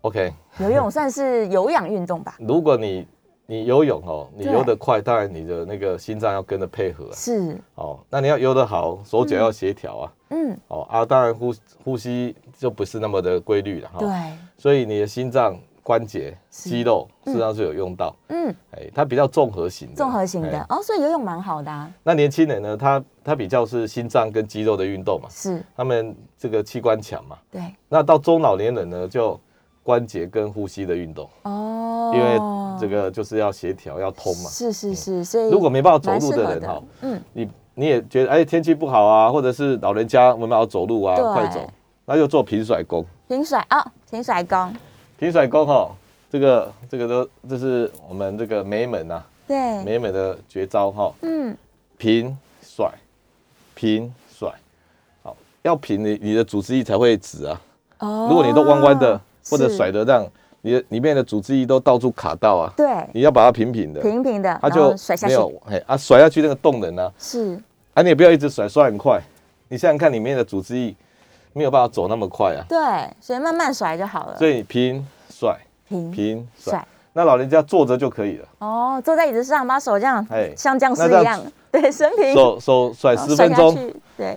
[0.00, 0.32] ，OK。
[0.58, 2.36] 游泳算是有氧运动吧？
[2.40, 3.06] 如果你
[3.50, 7.08] 你游泳哦，你游得快，当然你的那个心脏要跟着配合。
[7.14, 10.12] 是哦，那你要游得好，手脚要协调啊。
[10.28, 10.54] 嗯。
[10.68, 14.00] 哦啊，当然呼呼吸就不是那么的规律了哈。
[14.00, 14.10] 对。
[14.58, 18.14] 所以你的心脏、关节、肌肉实际上是有用到。
[18.28, 18.54] 嗯。
[18.72, 19.94] 哎，它比较综合型的。
[19.94, 21.90] 综合型的哦，所以游泳蛮好的啊。
[22.02, 22.76] 那年轻人呢？
[22.76, 25.26] 他他比较是心脏跟肌肉的运动嘛。
[25.30, 25.64] 是。
[25.74, 27.38] 他们这个器官强嘛。
[27.50, 27.62] 对。
[27.88, 29.40] 那到中老年人呢，就
[29.88, 31.26] 关节跟呼吸的运动。
[31.44, 32.12] 哦。
[32.14, 32.38] 因为。
[32.80, 34.48] 这个就是要协调，要通嘛。
[34.48, 41.68] 是是是，所以如果没办法走路的人哈，嗯，你你也觉得哎天气不好啊，或者是老人家没办法走路啊，快走，
[42.04, 43.04] 那就做平甩功。
[43.26, 44.72] 平甩啊，平甩功。
[45.18, 45.90] 平甩功哈，
[46.30, 51.12] 这个这个都这是我们这个美门呐，对，美门的绝招哈。
[51.22, 51.56] 嗯，
[51.96, 52.88] 平甩，
[53.74, 54.54] 平甩，
[55.24, 57.60] 好，要平你你的组织力才会直啊。
[57.98, 58.28] 哦。
[58.30, 59.20] 如果你都弯弯的
[59.50, 60.26] 或者甩的让。
[60.60, 67.56] 你的里面的组织液都到处卡到啊，对，你要把它平平的，平平的，它就甩下去，没有，哎啊，甩下去那个动能呢，是，
[67.94, 69.20] 啊，你也不要一直甩，甩很快，
[69.68, 70.92] 你想想看里面的组织液
[71.52, 72.76] 没有办法走那么快啊，对，
[73.20, 75.56] 所以慢慢甩就好了，所以平甩，
[75.88, 81.40] 平平甩，那老人家坐着就可以了，哦，坐在椅子上，把手这样，哎，像僵尸一样，
[81.70, 84.36] 对，伸平，手手甩十分钟，对。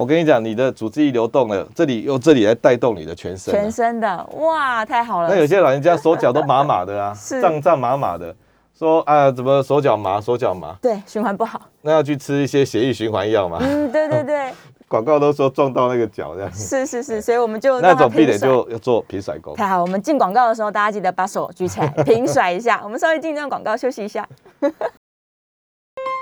[0.00, 5.28] 我跟你讲，你的组织一流动了，这里用这里来带动你的全身，全身的哇，太好了。
[5.28, 8.34] 那有些老人家手脚都麻麻的啊，胀胀麻麻的，
[8.74, 11.60] 说啊，怎么手脚麻，手脚麻，对，循环不好。
[11.82, 13.58] 那要去吃一些血液循环药嘛？
[13.60, 14.50] 嗯，对对对。
[14.88, 16.50] 广告都说撞到那个脚这样。
[16.50, 19.54] 是是是，所以我们就那种病人就要做平甩功。
[19.54, 22.80] 太好，我们进广告的时候，大家记得把手举起来平甩一下。
[22.82, 24.26] 我们稍微进一段广告休息一下。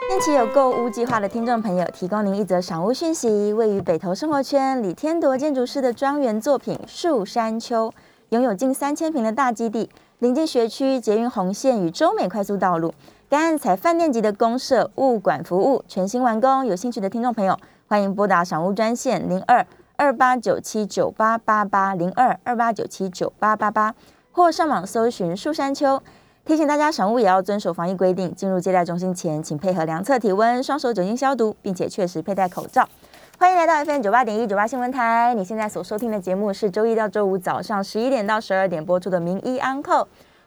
[0.09, 7.93] 近期有购屋计划的听众朋友，提供您一则赏屋讯息：位于北投生活圈李天铎建筑师的庄园作品树山丘，
[8.31, 12.95] 拥有近三千平的大基地，临近学区捷运红线与中美快速道路，
[13.29, 16.65] 该案采饭店级的公社物管服务，全新完工。
[16.65, 17.59] 有兴趣的听众朋友。
[17.87, 19.65] 欢迎拨打赏屋专线零二
[19.97, 23.95] 二八九七九八八八零二二八九七九八八八，
[24.33, 26.03] 或上网搜寻树山丘。
[26.49, 28.35] 提醒大家，赏屋也要遵守防疫规定。
[28.35, 32.89] 进入接待中心前，请配合量测体温、双手酒精消毒，并且确实佩戴口罩。
[33.39, 35.35] 欢迎来到 FM 九八点一九八新闻台。
[35.35, 39.97] 你现在所收听的节目是周一到周五早上十一点到十二点播出的《名医安扣》，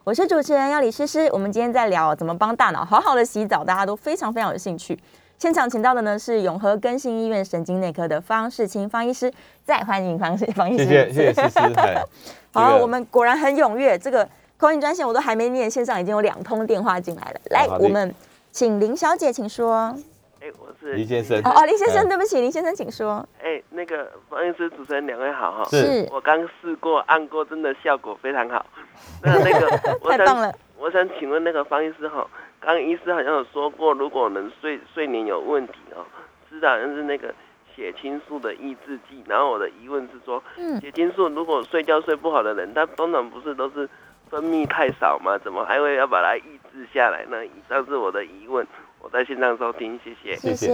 [0.04, 1.30] 我是主持人要李诗诗。
[1.32, 4.98] 我们今天在聊怎么帮大脑好好的洗澡，大家都非常非常有兴趣。
[5.38, 9.32] 现场请到的呢是永和更新医院神经内科的方世清方医师，
[9.64, 10.84] 再欢迎方世方医师。
[10.84, 11.74] 谢谢谢谢诗诗。
[12.54, 14.28] 好，我们果然很踊跃，这个
[14.62, 17.42] 空运专线我都还没念，线上已经有两通电话进来了。
[17.50, 18.14] 来，我们
[18.52, 19.92] 请林小姐，请说。
[20.40, 21.40] 哎，我是林先生。
[21.40, 23.28] 哦哦，林先生，对不起，林先生，请说。
[23.42, 25.64] 哎，那个方医师，主持人两位好哈。
[25.72, 26.08] 是。
[26.12, 28.64] 我刚试过按过，真的效果非常好。
[29.24, 29.68] 那那个，
[30.08, 30.54] 太棒了。
[30.78, 32.28] 我想请问那个方医师哈。
[32.60, 36.06] 刚医师好像有说过，如果能睡睡眠有问题哦，
[36.48, 37.34] 吃的好像是那个
[37.76, 39.24] 血清素的抑制剂。
[39.26, 43.90] 然后我的疑问是说，嗯血清素如果睡觉睡不好的人，他通常不是都是
[44.32, 45.38] 分泌太少吗？
[45.44, 47.46] 怎么还会要把它抑制下来呢？
[47.46, 48.66] 以上是我的疑问，
[49.02, 50.36] 我在线上收听，谢谢。
[50.38, 50.74] 谢谢。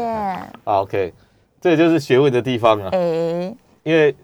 [0.63, 1.11] 好，OK，
[1.59, 2.89] 这就是学问的地方啊。
[2.93, 3.53] 哎，
[3.83, 4.15] 因为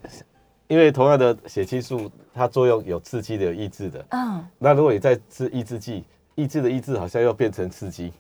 [0.68, 4.06] 因为同样的血清素，它作用有刺激的，有抑制的。
[4.12, 4.48] 嗯。
[4.60, 6.06] 那如果你在吃抑制剂。
[6.36, 8.12] 抑制的抑制好像又变成刺激，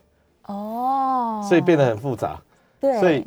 [0.45, 2.39] 哦，所以变得很复杂。
[2.79, 3.25] 对，所以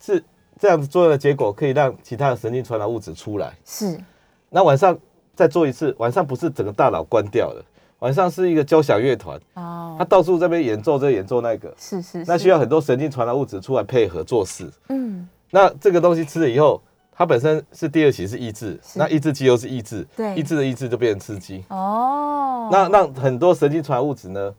[0.00, 0.20] 是
[0.58, 3.52] 这样子作用的结果，可以让其他的神经传导物质出来。
[3.64, 3.96] 是，
[4.50, 4.98] 那晚上
[5.34, 7.64] 再做一次，晚上不是整个大脑关掉了，
[8.00, 14.70] 晚上是一个交响乐团哦，他到处这边演奏这演奏那个，是是，那需要很多神经传导物质出来配合做事。
[14.88, 16.80] 嗯，那这个东西吃了以后。
[17.16, 21.64] 它本身是第二期是抑制，那抑制剂又是抑制，对，抑制的抑制就变成刺激。
[21.68, 22.68] 哦。
[22.72, 24.52] 那让很多神经传导物质呢，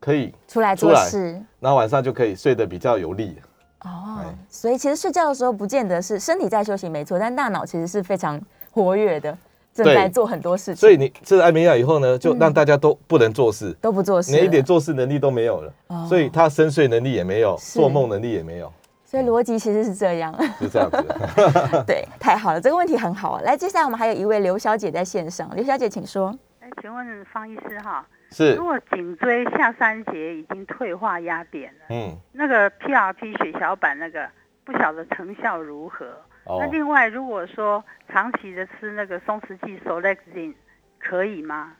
[0.00, 3.36] 可以出来做事，然后晚上就可以睡得比较有力。
[3.82, 9.36] 哦，所以其实睡觉的时候不见得是身体在休息，没错，但大脑其实是非常活跃的，
[9.84, 10.76] 正在做很多事情。
[10.76, 15.72] 所以你吃了安眠药以后呢，就让大家都不能做事，都不做事，连一点做事能力都没有了。
[16.08, 18.72] 所以他深睡能力也没有，做梦能力也没有。
[19.04, 21.02] 所以逻辑其实是这样，是这样子。
[21.86, 23.40] 对，太好了，这个问题很好啊。
[23.42, 26.36] 来，接下来我们还有一位刘小姐在线上，刘小姐请说。
[26.60, 34.28] 哎，请问方医师哈，是如果颈椎下三节已经退化压扁了，嗯，那个 PRP 血小板那个
[34.66, 36.04] 不晓得成效如何？
[36.48, 40.54] 那另外如果说长期的吃那个松弛剂 Solexin
[40.98, 41.72] 可以吗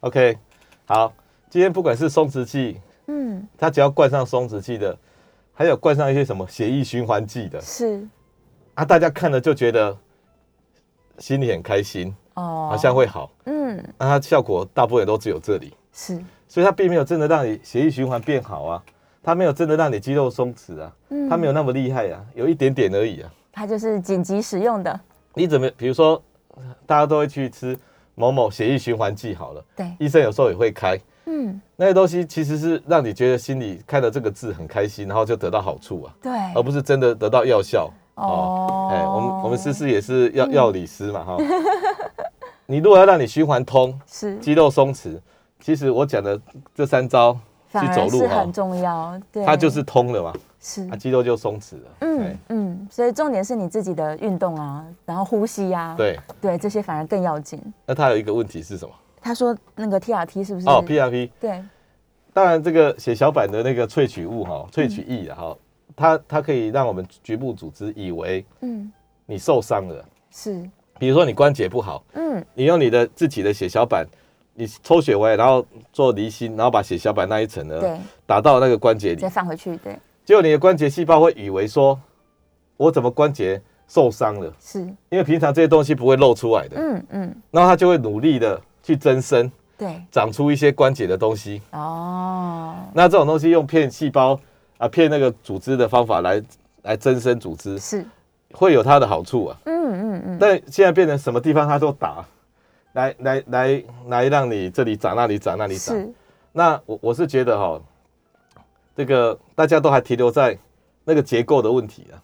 [0.00, 0.36] ？OK，
[0.86, 1.12] 好，
[1.48, 4.98] 今天不管是松弛剂，嗯，它只要灌上松弛剂的。
[5.58, 8.06] 还有灌上一些什么血液循环剂的，是。
[8.74, 9.96] 啊，大家看了就觉得
[11.16, 18.84] 心里很开心哦，好像会好，嗯，那它效果大部分都只有这里，是，所以它并没有真的让你血液循环变好啊，
[19.22, 25.00] 它没有真的让你肌肉松弛啊，嗯，它没有那么厉害啊，有一点点而已啊，它就是紧急使用的。
[25.32, 26.22] 你怎么，比如说
[26.84, 27.76] 大家都会去吃
[28.14, 30.98] 某某血液循环剂好了，对，医生有时候也会开。
[31.24, 38.90] 嗯，那些东西其实是让你觉得心里看到这个字很开心，然后就得到好处啊，对，而不是真的得到药效哦。
[38.92, 41.36] 哎，我们我们思思也是药药理师嘛哈。
[42.66, 45.18] 你如果要让你循环通，是肌肉松弛，
[45.60, 46.38] 其实我讲的
[46.74, 47.32] 这三招
[47.72, 51.88] 去走路很重要，对，它就是通了嘛，是，肌肉就松弛了。
[52.00, 56.18] 嗯嗯，所以重点是你自己的运动啊，然后呼吸呀，对。
[56.40, 57.60] 对，这些反而更要紧。
[57.86, 58.94] 那他有一个问题是什么？
[59.20, 60.68] 他说那个 T R T 是不是？
[60.68, 61.60] 哦，P R P 对，
[62.32, 65.56] 当然这个血小板的那个萃取物哈，萃取液哈，
[65.96, 68.92] 它它可以让我们局部组织以为嗯
[69.24, 70.62] 你受伤了是，
[70.98, 74.06] 比如说你关节不好嗯，你用你的自己的血小板，
[74.54, 77.98] 你抽血回来，然后做离心，然后把血小板那一层呢对。
[78.26, 81.98] 打到那个关节里再放回去对，结果你的关节细胞会以为说
[82.76, 84.52] 我怎么关节受伤了？
[84.60, 88.60] 是因为平常这些东西不会露出来的嗯嗯，然后它就会努力的。
[88.86, 92.76] 去增生，对，长出一些关节的东西哦。
[92.94, 94.38] 那这种东西用骗细胞
[94.78, 96.40] 啊，骗那个组织的方法来
[96.82, 98.06] 来增生组织，是
[98.52, 99.58] 会有它的好处啊。
[99.64, 100.38] 嗯嗯嗯。
[100.38, 102.24] 但现在变成什么地方它都打，
[102.92, 106.12] 来来来来让你这里长那里长那里长。
[106.52, 107.80] 那我我是觉得哈，
[108.94, 110.56] 这个大家都还停留在
[111.02, 112.22] 那个结构的问题啊。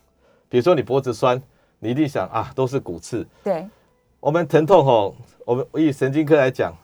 [0.53, 1.41] 比如说你脖子酸，
[1.79, 3.27] 你一定想啊，都是骨刺。
[3.43, 3.67] 对，
[4.21, 6.77] 我们疼痛吼，我们以神经科来讲，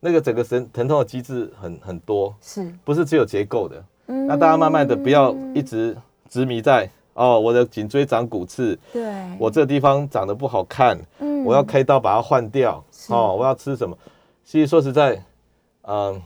[0.00, 3.84] 那个整个神疼痛的机制很很多，是不是只有结构的？
[4.08, 5.96] 嗯，那大家慢慢的不要一直
[6.28, 9.02] 执迷在哦，我的颈椎长骨刺，对，
[9.38, 13.96] 我这地方长得不好看，嗯，我要开刀把它换掉，哦，我要吃什么？
[14.44, 15.24] 其实说实在，
[15.84, 16.20] 嗯，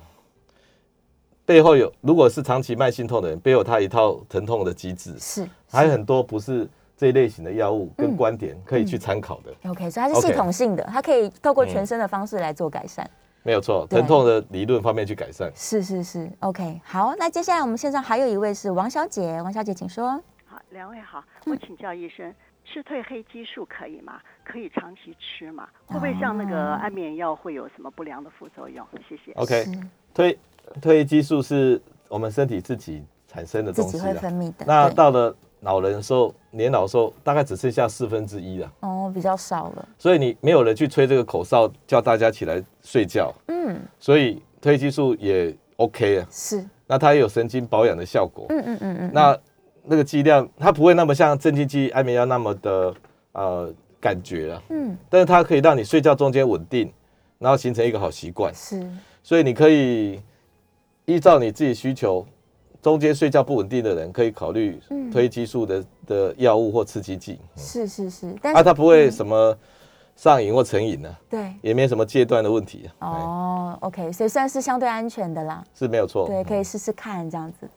[1.47, 6.69] 背后有如果是长期慢性痛的人，背后他一套疼痛的机制，是还有很多不是。
[7.01, 9.71] 这一类型的药物跟观点可以去参考的。
[9.71, 13.09] OK，所以它是系统性的，它可以透过全身的方式来做改善。
[13.43, 15.51] 没有错，疼痛的理论方面去改善。
[15.55, 20.11] 是是是，OK，好，那接下来我们线上还有一位是王小姐，王小姐请说。
[20.45, 22.35] 好，两位好，我请教医生，
[22.67, 24.21] 吃褪黑激素可以吗？
[24.45, 25.67] 可以长期吃吗？
[25.87, 28.87] 会不会像那个安眠药会有什么不良的副作用？
[29.09, 29.33] 谢谢。
[29.37, 29.65] OK，
[30.15, 30.37] 褪
[30.83, 31.81] 褪黑激素是
[32.11, 34.67] 我们身体自己产生的东西，自己会分泌的。
[34.67, 35.35] 那到了。
[35.61, 38.73] 老人时候，年老时候大概只剩下四分之一了。
[38.81, 39.89] 哦，比较少了。
[39.99, 43.33] 所以你没有人去吹这个口哨，叫大家起来睡觉。
[43.49, 43.79] 嗯。
[43.99, 46.27] 所以褪激素也 OK 啊。
[46.31, 46.65] 是。
[46.87, 48.47] 那它也有神经保养的效果。
[48.49, 49.11] 嗯嗯嗯嗯。
[49.13, 49.39] 那
[49.85, 52.95] 那个剂量，它不会那么像镇静剂、安眠药那么的
[53.33, 54.63] 呃感觉啊。
[54.71, 54.97] 嗯。
[55.09, 56.91] 但是它可以让你睡觉中间稳定，
[57.39, 58.51] 然后形成一个好习惯。
[58.55, 58.91] 是。
[59.23, 60.21] 所以你可以
[61.05, 62.27] 依照你自己需求。
[62.83, 64.81] 中间睡觉不稳定的人可以考虑
[65.13, 67.39] 推激素的的药物或刺激剂。
[67.57, 69.57] 是是是，但啊，它不会什么
[70.17, 71.17] 上瘾或成瘾呢？
[71.29, 72.91] 对，也没什么戒断的问题。
[73.01, 75.63] 哦，OK，所以算是相对安全的啦。
[75.75, 76.27] 是没有错。
[76.27, 77.69] 对，可以试试看这样子。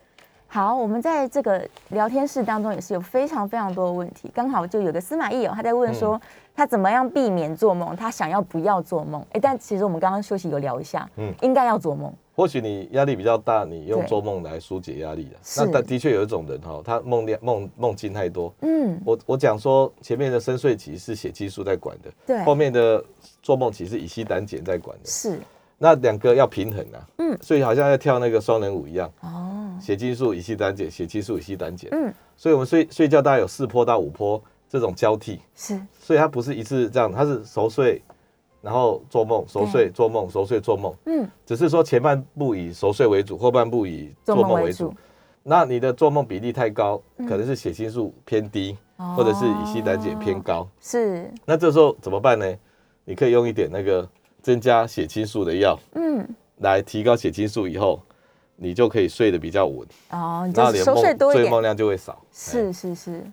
[0.47, 6.21] 好，我们在这个聊天室当中也是有非常非常多的问题，刚好就有个司马懿哦，他在问说
[6.55, 9.25] 他怎么样避免做梦，他想要不要做梦？
[9.31, 12.13] 哎，但其实我们刚刚休息有聊一下，嗯，应该要做梦。
[12.35, 15.35] 或许你压力比较大，你用做梦来疏解压力的。
[15.57, 18.53] 那的的确有一种人哈，他梦量梦梦境太多。
[18.61, 23.03] 嗯，我我讲说前面的深睡期是血激素在管的，对，后面的
[23.41, 25.05] 做梦期是乙烯胆碱在管的。
[25.05, 25.39] 是，
[25.77, 27.07] 那两个要平衡啊。
[27.19, 29.11] 嗯，所以好像要跳那个双人舞一样。
[29.21, 29.77] 哦。
[29.79, 31.89] 血激素、乙烯胆碱，血激素、乙烯胆碱。
[31.91, 34.41] 嗯，所以我们睡睡觉大概有四波到五波
[34.73, 35.39] 这种交替。
[35.53, 38.01] 是，所以它不是一次这样，它是熟睡，
[38.59, 40.91] 然后做梦，熟睡做梦，熟睡做梦。
[41.05, 44.91] 嗯，只是说前半部以熟睡为主，后半部以做梦为主。
[45.43, 46.99] 那你的做梦比例太高，
[47.29, 48.75] 可能是血清素偏低，
[49.15, 50.67] 或者是乙烯胆碱偏高。
[50.81, 51.29] 是。
[51.45, 52.51] 那这时候怎么办呢？
[53.05, 54.09] 你可以用一点那个
[54.41, 56.27] 增加血清素的药，嗯，
[56.61, 58.01] 来提高血清素以后。
[58.55, 62.23] 你就可以睡得比较稳哦，你就熟睡多一点，睡梦量就会少。
[62.31, 63.23] 是是是，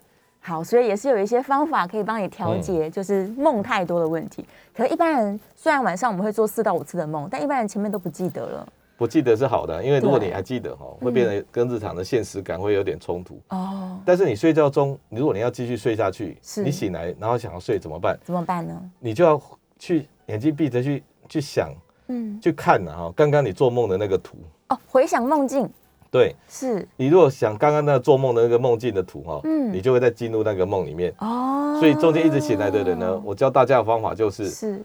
[0.40, 4.44] 好，所以也是有一些方法可以帮你调节，就是梦太多的问题。
[4.74, 8.66] 可是一般人虽然晚上我们会做四到五次的梦，但一般人前面都不记得了。
[8.96, 13.98] 不记得是好的，因为如果你还记得哈，会变得跟日常的现实感会有点冲突哦。
[14.04, 18.18] 但是你睡觉中，如果你要继续睡下去，你醒来然后想要睡怎么办？
[18.22, 18.78] 怎么办呢？
[18.98, 19.40] 你就要
[19.78, 21.70] 去眼睛闭着去去想，
[22.08, 24.36] 嗯，去看呢哈，刚刚你做梦的那个图。
[24.68, 25.66] 哦，回想梦境，
[26.10, 26.86] 对，是。
[26.96, 31.14] 你如果想刚刚那做梦的那个梦境的图哈，嗯，你就会再进入那个梦里面。
[31.18, 31.76] 哦。
[31.78, 34.48] 所以中间一直醒来的人呢，我教大家的方法就是。
[34.48, 34.82] 是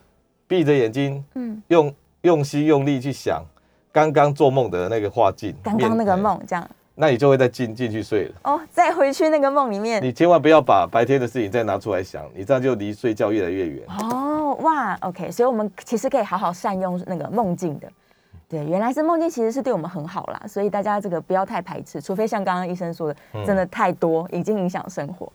[0.47, 3.43] 闭着眼睛，嗯，用用心用力去想
[3.91, 8.35] 刚刚做梦的那个画境，刚刚那个梦这样，那你就会再进进去睡了。
[8.43, 8.61] 哦。
[8.69, 13.83] 再回去那个梦里面，你千万不要把白天的事情再拿出来想，你这样就离睡觉越来越远。
[13.87, 14.53] 哦。
[14.61, 17.87] 哇，OK，所以我们其实可以好好善用那个梦境的。
[18.47, 23.15] 对，原来是梦境，其实是对我们很好啦，所以大家这个不要太排斥，除非像刚刚医生说的，
[23.45, 25.31] 真的太多已经影响生活。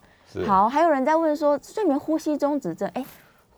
[0.46, 3.04] 好，还有人在问说，睡眠呼吸中止症，哎，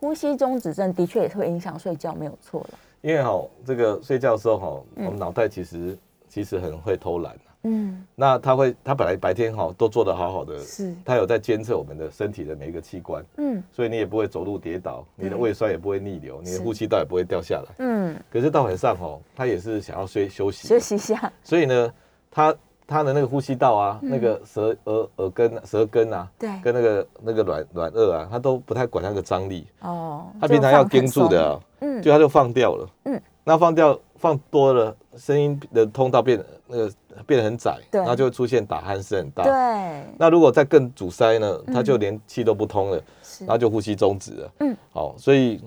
[0.00, 2.78] 呼吸中止症的确也会影响睡觉，没有错了。
[3.03, 5.98] 因为哈，这个睡觉的时候哈，我们脑袋其实
[6.28, 7.36] 其实很会偷懒。
[7.64, 21.92] 嗯，那他会，他本来白天哈都做得好好的，是，他有在监测我们的身体的每一个器官，嗯，所以你也不会走路跌倒，你的胃酸也不会逆流，你的呼吸道也不会掉下来，嗯，可是到晚上哈，他也是想要睡休息，休息一下，所以呢，
[22.32, 22.52] 他
[22.84, 36.90] 他的那个呼吸道啊，那个舌耳耳根舌根啊，对，跟那个那个软软腭啊，他都不太管那个张力，哦，他平常要盯住的，嗯，就他就放掉了，嗯，那放掉放多了，声音的通道变那个。
[37.26, 39.44] 变得很窄，然后就会出现打鼾声很大。
[39.44, 41.60] 对，那如果再更阻塞呢？
[41.66, 43.02] 它就连气都不通了，
[43.40, 44.52] 然后就呼吸终止了。
[44.60, 45.62] 嗯，好，所以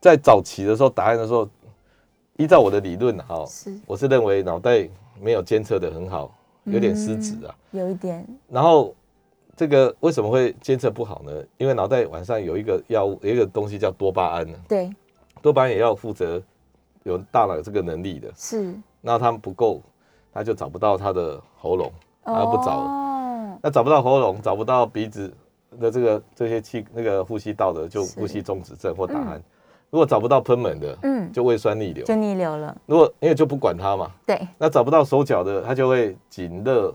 [0.00, 1.48] 在早期的时候打鼾的时候，
[2.36, 4.88] 依照我的理论，哈，是我是认为脑袋
[5.20, 6.34] 没有监测的很好，
[6.64, 8.26] 有点失职啊，有一点。
[8.48, 8.94] 然后
[9.56, 11.32] 这个为什么会监测不好呢？
[11.58, 14.58] 因为脑袋晚上有一个药物，有一个东西叫多巴胺呢。
[14.68, 14.90] 对，
[15.42, 16.42] 多巴胺也要负责
[17.04, 18.30] 有大脑这个能力的。
[18.36, 18.74] 是。
[19.02, 19.80] 那他们不够，
[20.32, 21.92] 他就找不到他的喉咙，
[22.24, 23.58] 他不找了。
[23.62, 25.32] 那找不到喉咙，找不到鼻子
[25.78, 29.40] 的这个这些气那个呼吸道的，就呼吸中止症或打鼾。
[29.90, 32.76] 如果找不到喷门的，嗯，就胃酸逆流，就逆流了。
[32.86, 34.40] 如果因为就不管它嘛，对。
[34.56, 36.94] 那找不到手脚的，它就会紧热，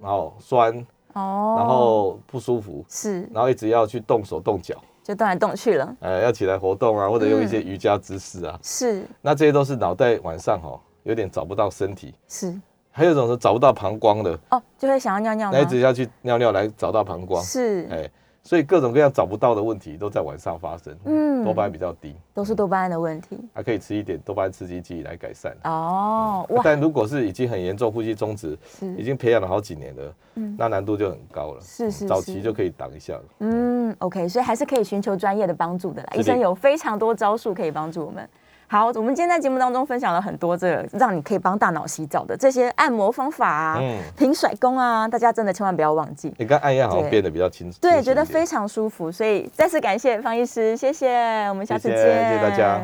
[0.00, 0.74] 然后酸，
[1.12, 4.74] 哦，然后不舒服，是，然后一直要去动手动脚。
[5.02, 9.06] 就动来动去了，哎，要起来活动啊，或者用一些瑜伽姿势啊，是。
[9.20, 12.54] 那这些都是脑袋晚上哈有点找不到身体，是。
[12.90, 18.10] 还有一种是找不到膀胱的，哦，就会想要尿尿，那一直要去尿尿来找到膀胱，是，哎。
[18.46, 25.56] 所以各种各样找不到的问题都在晚上发生，嗯，多巴胺比较低，都是多巴胺的问题，还可以吃一点多巴胺刺激剂来改善。
[25.64, 28.54] 哦，但如果是已经很严重，呼吸中止，
[28.98, 33.22] 已经培养了好几年了，嗯，那难度就很高了，是是，早期就可以挡一下了。
[33.38, 38.28] 嗯，OK，所以还是可以寻求专业的帮助的啦，医生有非常多招数可以帮助我们。
[38.74, 43.80] 好，我们今天在节目当中分享了很多这个让你可以帮大脑洗澡的这些按摩方法啊，
[44.18, 46.34] 平甩功啊，大家真的千万不要忘记。
[46.38, 52.80] 你刚按压好像变得比较轻松，对，觉得非常舒服，所以再次感谢方医师，谢谢，我们下次见，谢谢大家。